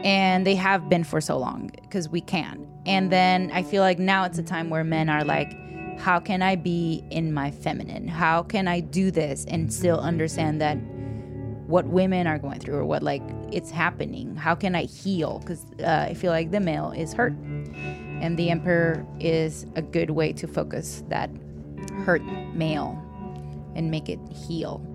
and 0.04 0.45
they 0.45 0.56
have 0.56 0.89
been 0.89 1.04
for 1.04 1.22
so 1.22 1.38
long 1.38 1.70
because 1.82 2.10
we 2.10 2.22
can. 2.22 2.68
And 2.86 3.12
then 3.12 3.52
i 3.52 3.62
feel 3.64 3.84
like 3.84 4.00
now 4.00 4.24
it's 4.24 4.38
a 4.38 4.43
time 4.43 4.70
where 4.70 4.84
men 4.84 5.10
are 5.10 5.24
like 5.24 5.54
how 6.00 6.18
can 6.20 6.41
i 6.41 6.56
be 6.56 7.04
in 7.12 7.34
my 7.34 7.52
feminine? 7.52 8.08
How 8.08 8.41
can 8.43 8.68
i 8.68 8.80
do 8.80 9.12
this 9.12 9.45
and 9.45 9.72
still 9.72 10.00
understand 10.00 10.62
that 10.62 10.78
what 11.68 11.86
women 11.88 12.26
are 12.26 12.39
going 12.39 12.60
through 12.60 12.78
or 12.78 12.86
what 12.86 13.04
like 13.04 13.22
it's 13.52 13.70
happening? 13.70 14.36
How 14.36 14.56
can 14.56 14.76
i 14.76 14.84
heal? 14.84 15.39
Because 15.39 15.66
uh, 15.84 16.08
i 16.10 16.14
feel 16.14 16.32
like 16.32 16.52
the 16.52 16.60
male 16.60 16.91
is 16.91 17.14
hurt. 17.14 17.34
And 18.22 18.38
the 18.38 18.50
emperor 18.50 19.06
is 19.20 19.66
a 19.76 19.82
good 19.82 20.10
way 20.10 20.34
to 20.34 20.47
focus 20.47 21.04
that 21.08 21.30
hurt 22.06 22.22
male 22.54 22.97
and 23.76 23.91
make 23.91 24.10
it 24.10 24.20
heal 24.47 24.86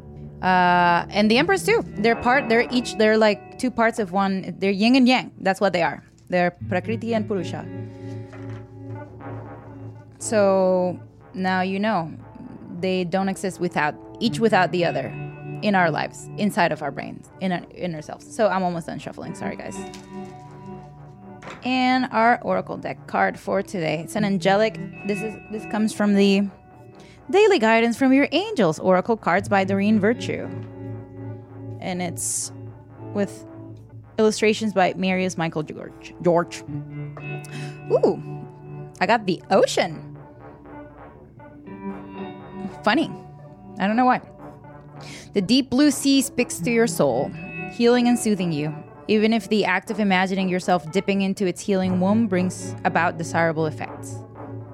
uh, 0.45 1.07
and 1.09 1.31
the 1.31 1.39
empress 1.39 1.65
too. 1.65 1.83
They're 1.97 2.17
part 2.17 2.51
they're 2.51 2.69
each 2.71 2.99
they're 2.99 3.17
like 3.17 3.59
two 3.59 3.71
parts 3.71 3.99
of 3.99 4.13
one 4.13 4.55
they're 4.59 4.71
yin 4.71 4.95
and 4.95 5.09
yang. 5.09 5.33
That's 5.41 5.61
what 5.61 5.73
they 5.73 5.83
are. 5.83 6.05
They're 6.29 6.51
prakriti 6.69 7.15
and 7.15 7.27
purusha. 7.27 7.67
So 10.19 11.01
now 11.33 11.63
you 11.63 11.79
know 11.79 12.13
they 12.79 13.05
don't 13.05 13.31
exist 13.31 13.59
without 13.59 13.95
each 14.21 14.39
without 14.39 14.71
the 14.71 14.85
other 14.85 15.07
in 15.63 15.75
our 15.75 15.91
lives 15.91 16.29
inside 16.37 16.73
of 16.73 16.83
our 16.83 16.91
brains 16.91 17.31
in 17.41 17.51
our 17.51 17.63
inner 17.75 18.03
selves 18.03 18.25
so 18.37 18.49
i'm 18.49 18.63
almost 18.63 18.87
done 18.87 18.99
shuffling. 18.99 19.35
Sorry 19.35 19.57
guys. 19.57 19.77
And 21.65 22.07
our 22.13 22.39
oracle 22.43 22.77
deck 22.77 23.07
card 23.07 23.39
for 23.39 23.63
today. 23.63 24.01
It's 24.01 24.17
an 24.17 24.25
angelic. 24.25 24.79
This 25.07 25.23
is 25.23 25.35
this 25.51 25.65
comes 25.71 25.95
from 25.95 26.15
the 26.15 26.47
Daily 27.31 27.59
Guidance 27.59 27.97
from 27.97 28.13
Your 28.13 28.29
Angels 28.33 28.79
Oracle 28.79 29.17
cards 29.17 29.49
by 29.49 29.65
Doreen 29.65 29.99
Virtue. 29.99 30.49
And 31.81 32.03
it's 32.03 32.53
with 33.13 33.47
illustrations 34.19 34.73
by 34.73 34.95
Marius 34.97 35.37
Michael 35.37 35.63
George. 35.63 36.15
George. 36.23 36.63
Ooh, 37.91 38.23
I 39.01 39.07
got 39.07 39.27
the 39.27 39.43
ocean. 39.51 40.17
Funny. 42.83 43.11
I 43.79 43.87
don't 43.87 43.97
know 43.97 44.05
why. 44.05 44.21
The 45.33 45.43
deep 45.43 45.71
blue 45.71 45.91
sea 45.91 46.23
speaks 46.23 46.59
to 46.61 46.71
your 46.71 46.87
soul, 46.87 47.31
healing 47.73 48.07
and 48.09 48.19
soothing 48.19 48.53
you 48.53 48.75
even 49.09 49.33
if 49.33 49.49
the 49.49 49.65
act 49.65 49.91
of 49.91 50.01
imagining 50.01 50.49
yourself 50.49 50.91
dipping 50.93 51.23
into 51.23 51.47
its 51.47 51.61
healing 51.61 52.01
womb 52.01 52.27
brings 52.27 52.75
about 52.85 53.19
desirable 53.19 53.67
effects. 53.67 54.24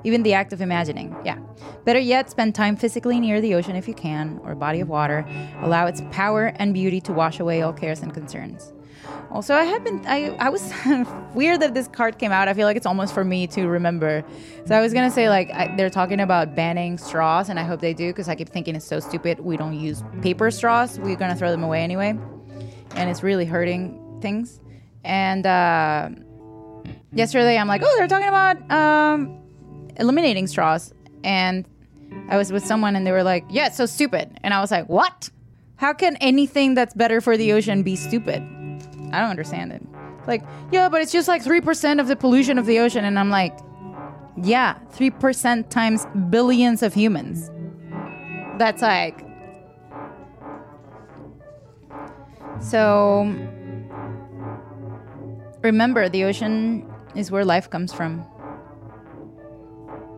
Even 0.05 0.23
the 0.23 0.33
act 0.33 0.53
of 0.53 0.61
imagining, 0.61 1.15
yeah. 1.25 1.39
Better 1.85 1.99
yet, 1.99 2.31
spend 2.31 2.55
time 2.55 2.77
physically 2.77 3.21
near 3.21 3.41
the 3.41 3.55
ocean 3.55 3.77
if 3.77 3.89
you 3.89 3.95
can, 3.95 4.41
or 4.43 4.53
a 4.53 4.57
body 4.57 4.81
of 4.81 4.89
water. 4.89 5.27
Allow 5.63 5.87
its 5.87 6.03
power 6.11 6.53
and 6.57 6.75
beauty 6.75 7.01
to 7.03 7.13
wash 7.13 7.41
away 7.41 7.63
all 7.63 7.73
cares 7.73 8.01
and 8.01 8.13
concerns. 8.13 8.73
Also, 9.31 9.55
I 9.55 9.65
have 9.65 9.85
been, 9.85 10.05
I, 10.07 10.37
I 10.39 10.49
was 10.49 10.73
weird 11.35 11.61
that 11.61 11.73
this 11.73 11.87
card 11.89 12.19
came 12.19 12.33
out. 12.33 12.49
I 12.49 12.55
feel 12.55 12.67
like 12.67 12.77
it's 12.77 12.87
almost 12.87 13.15
for 13.15 13.25
me 13.25 13.47
to 13.49 13.69
remember. 13.69 14.25
So 14.67 14.75
I 14.75 14.81
was 14.81 14.93
gonna 14.93 15.11
say, 15.11 15.29
like, 15.29 15.51
I, 15.51 15.75
they're 15.77 15.91
talking 15.91 16.21
about 16.21 16.57
banning 16.57 16.99
straws, 16.99 17.49
and 17.49 17.59
I 17.59 17.63
hope 17.63 17.81
they 17.81 17.95
do, 17.95 18.09
because 18.09 18.29
I 18.29 18.35
keep 18.35 18.49
thinking 18.49 18.75
it's 18.75 18.87
so 18.87 18.99
stupid. 19.01 19.41
We 19.41 19.57
don't 19.57 19.79
use 19.79 20.03
paper 20.23 20.51
straws, 20.51 20.99
we're 20.99 21.17
gonna 21.17 21.37
throw 21.37 21.51
them 21.51 21.63
away 21.63 21.83
anyway. 21.83 22.19
And 22.97 23.09
it's 23.09 23.23
really 23.23 23.45
hurting 23.45 24.19
things. 24.21 24.61
And 25.05 25.47
uh, 25.47 26.11
yesterday, 27.13 27.57
I'm 27.57 27.69
like, 27.69 27.83
oh, 27.85 27.95
they're 27.99 28.09
talking 28.09 28.29
about 28.29 28.71
um, 28.71 29.40
eliminating 30.01 30.47
straws. 30.47 30.93
And 31.23 31.69
I 32.29 32.37
was 32.37 32.51
with 32.51 32.65
someone, 32.65 32.97
and 32.97 33.07
they 33.07 33.13
were 33.13 33.23
like, 33.23 33.45
yeah, 33.51 33.67
it's 33.67 33.77
so 33.77 33.87
stupid. 33.87 34.39
And 34.43 34.53
I 34.53 34.61
was 34.61 34.71
like, 34.71 34.89
what? 34.89 35.31
How 35.77 35.93
can 35.93 36.17
anything 36.17 36.75
that's 36.75 36.95
better 36.95 37.21
for 37.21 37.37
the 37.37 37.53
ocean 37.53 37.83
be 37.83 37.95
stupid? 37.97 38.43
I 39.13 39.21
don't 39.21 39.31
understand 39.31 39.73
it. 39.73 39.83
Like, 40.27 40.43
yeah, 40.71 40.89
but 40.89 41.01
it's 41.01 41.13
just 41.13 41.29
like 41.29 41.43
3% 41.43 42.01
of 42.01 42.09
the 42.09 42.17
pollution 42.17 42.59
of 42.59 42.67
the 42.67 42.79
ocean. 42.81 43.05
And 43.05 43.19
I'm 43.19 43.31
like, 43.31 43.59
yeah, 44.43 44.79
3% 44.93 45.69
times 45.71 46.07
billions 46.29 46.83
of 46.83 46.95
humans. 46.95 47.51
That's 48.59 48.83
like. 48.83 49.25
So 52.61 53.23
remember, 55.63 56.09
the 56.09 56.25
ocean 56.25 56.87
is 57.15 57.31
where 57.31 57.45
life 57.45 57.71
comes 57.71 57.93
from. 57.93 58.25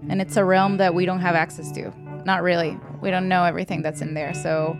And 0.09 0.21
it's 0.21 0.37
a 0.37 0.45
realm 0.45 0.79
that 0.79 0.95
we 0.95 1.07
don't 1.07 1.21
have 1.21 1.35
access 1.35 1.71
to. 1.73 1.93
Not 2.25 2.43
really. 2.43 2.79
We 3.01 3.11
don't 3.11 3.29
know 3.29 3.45
everything 3.45 3.83
that's 3.83 4.01
in 4.01 4.15
there. 4.15 4.35
So 4.35 4.79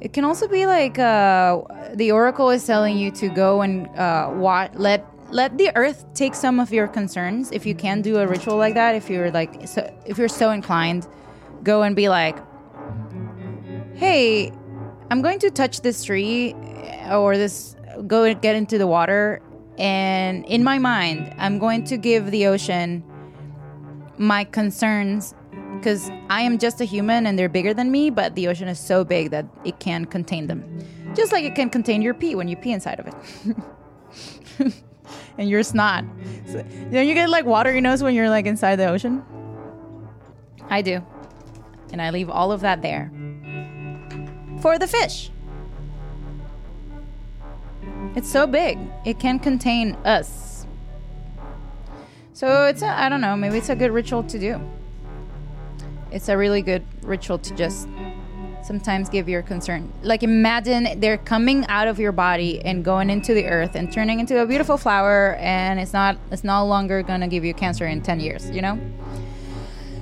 it 0.00 0.12
can 0.12 0.24
also 0.24 0.48
be 0.48 0.66
like 0.66 0.98
uh, 0.98 1.62
the 1.94 2.12
oracle 2.12 2.50
is 2.50 2.66
telling 2.66 2.98
you 2.98 3.10
to 3.12 3.28
go 3.28 3.62
and 3.62 3.86
uh, 3.98 4.30
let 4.74 5.06
let 5.30 5.56
the 5.56 5.74
earth 5.76 6.04
take 6.12 6.34
some 6.34 6.60
of 6.60 6.72
your 6.72 6.88
concerns. 6.88 7.50
If 7.52 7.64
you 7.64 7.74
can 7.74 8.02
do 8.02 8.18
a 8.18 8.26
ritual 8.26 8.56
like 8.56 8.74
that, 8.74 8.94
if 8.94 9.08
you're 9.08 9.30
like 9.30 9.66
so, 9.66 9.92
if 10.04 10.18
you're 10.18 10.28
so 10.28 10.50
inclined, 10.50 11.06
go 11.62 11.82
and 11.82 11.96
be 11.96 12.08
like, 12.08 12.36
"Hey, 13.94 14.52
I'm 15.10 15.22
going 15.22 15.38
to 15.38 15.50
touch 15.50 15.80
this 15.80 16.04
tree 16.04 16.54
or 17.10 17.36
this 17.36 17.76
go 18.06 18.32
get 18.34 18.56
into 18.56 18.78
the 18.78 18.86
water 18.86 19.40
and 19.78 20.44
in 20.46 20.62
my 20.62 20.78
mind, 20.78 21.34
I'm 21.38 21.58
going 21.58 21.84
to 21.84 21.96
give 21.96 22.30
the 22.30 22.46
ocean 22.46 23.02
my 24.18 24.44
concerns 24.44 25.34
because 25.76 26.10
I 26.30 26.42
am 26.42 26.58
just 26.58 26.80
a 26.80 26.84
human 26.84 27.26
and 27.26 27.38
they're 27.38 27.48
bigger 27.48 27.74
than 27.74 27.90
me, 27.90 28.10
but 28.10 28.34
the 28.34 28.48
ocean 28.48 28.68
is 28.68 28.78
so 28.78 29.04
big 29.04 29.30
that 29.30 29.46
it 29.64 29.80
can 29.80 30.04
contain 30.04 30.46
them. 30.46 30.64
Just 31.14 31.32
like 31.32 31.44
it 31.44 31.54
can 31.54 31.68
contain 31.68 32.02
your 32.02 32.14
pee 32.14 32.34
when 32.34 32.48
you 32.48 32.56
pee 32.56 32.72
inside 32.72 33.00
of 33.00 33.06
it. 33.08 33.14
and 35.38 35.48
your 35.48 35.62
snot. 35.62 36.04
So, 36.46 36.62
don't 36.90 37.06
you 37.06 37.14
get 37.14 37.28
like 37.28 37.44
water 37.44 37.72
your 37.72 37.80
nose 37.80 38.02
when 38.02 38.14
you're 38.14 38.30
like 38.30 38.46
inside 38.46 38.76
the 38.76 38.86
ocean? 38.86 39.24
I 40.70 40.82
do. 40.82 41.04
And 41.92 42.00
I 42.00 42.10
leave 42.10 42.30
all 42.30 42.52
of 42.52 42.60
that 42.60 42.80
there. 42.80 43.10
For 44.60 44.78
the 44.78 44.86
fish. 44.86 45.30
It's 48.14 48.30
so 48.30 48.46
big. 48.46 48.78
It 49.04 49.18
can 49.18 49.38
contain 49.38 49.94
us. 50.04 50.51
So 52.42 52.64
it's 52.64 52.82
a, 52.82 52.88
I 52.88 53.08
don't 53.08 53.20
know, 53.20 53.36
maybe 53.36 53.58
it's 53.58 53.68
a 53.68 53.76
good 53.76 53.92
ritual 53.92 54.24
to 54.24 54.36
do. 54.36 54.60
It's 56.10 56.28
a 56.28 56.36
really 56.36 56.60
good 56.60 56.82
ritual 57.02 57.38
to 57.38 57.54
just 57.54 57.86
sometimes 58.64 59.08
give 59.08 59.28
your 59.28 59.42
concern. 59.42 59.92
Like 60.02 60.24
imagine 60.24 60.98
they're 60.98 61.18
coming 61.18 61.64
out 61.68 61.86
of 61.86 62.00
your 62.00 62.10
body 62.10 62.60
and 62.62 62.84
going 62.84 63.10
into 63.10 63.32
the 63.32 63.46
earth 63.46 63.76
and 63.76 63.92
turning 63.92 64.18
into 64.18 64.42
a 64.42 64.46
beautiful 64.46 64.76
flower 64.76 65.36
and 65.36 65.78
it's 65.78 65.92
not 65.92 66.18
it's 66.32 66.42
no 66.42 66.66
longer 66.66 67.04
going 67.04 67.20
to 67.20 67.28
give 67.28 67.44
you 67.44 67.54
cancer 67.54 67.86
in 67.86 68.02
10 68.02 68.18
years, 68.18 68.50
you 68.50 68.60
know? 68.60 68.76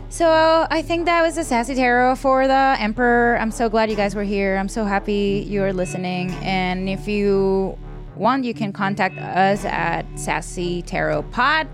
So 0.09 0.67
I 0.71 0.81
think 0.81 1.05
that 1.05 1.21
was 1.21 1.35
the 1.35 1.45
sassy 1.45 1.75
tarot 1.75 2.17
for 2.17 2.47
the 2.47 2.75
emperor. 2.79 3.37
I'm 3.39 3.51
so 3.51 3.69
glad 3.69 3.91
you 3.91 3.97
guys 3.97 4.15
were 4.15 4.25
here. 4.25 4.57
I'm 4.57 4.71
so 4.71 4.85
happy 4.87 5.45
you're 5.47 5.75
listening. 5.75 6.31
And 6.41 6.89
if 6.89 7.07
you 7.07 7.79
want, 8.17 8.45
you 8.45 8.55
can 8.55 8.73
contact 8.73 9.19
us 9.19 9.67
at 9.67 10.07
Sassy 10.19 10.81
Tarot 10.81 11.25
Pod. 11.25 11.69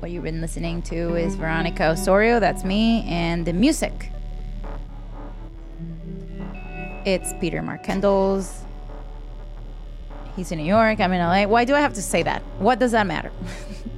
What 0.00 0.10
you've 0.10 0.24
been 0.24 0.42
listening 0.42 0.82
to 0.82 1.16
is 1.16 1.36
Veronica 1.36 1.88
Osorio, 1.88 2.38
that's 2.38 2.64
me, 2.64 3.02
and 3.08 3.46
the 3.46 3.54
music. 3.54 4.10
It's 7.06 7.32
Peter 7.40 7.62
Mark 7.62 7.82
Kendall's. 7.82 8.62
He's 10.36 10.52
in 10.52 10.58
New 10.58 10.64
York, 10.64 11.00
I'm 11.00 11.12
in 11.12 11.20
LA. 11.20 11.46
Why 11.46 11.64
do 11.64 11.74
I 11.74 11.80
have 11.80 11.94
to 11.94 12.02
say 12.02 12.22
that? 12.24 12.42
What 12.58 12.78
does 12.78 12.92
that 12.92 13.06
matter? 13.06 13.32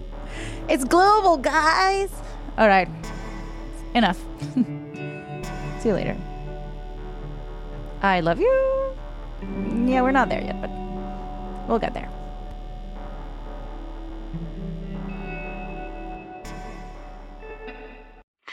it's 0.68 0.84
global, 0.84 1.36
guys. 1.36 2.10
All 2.56 2.68
right. 2.68 2.88
Enough. 3.92 4.18
See 5.80 5.88
you 5.88 5.94
later. 5.94 6.16
I 8.02 8.20
love 8.20 8.38
you. 8.38 8.94
Yeah, 9.84 10.02
we're 10.02 10.12
not 10.12 10.28
there 10.28 10.42
yet, 10.42 10.60
but 10.60 10.70
we'll 11.68 11.80
get 11.80 11.92
there. 11.92 12.08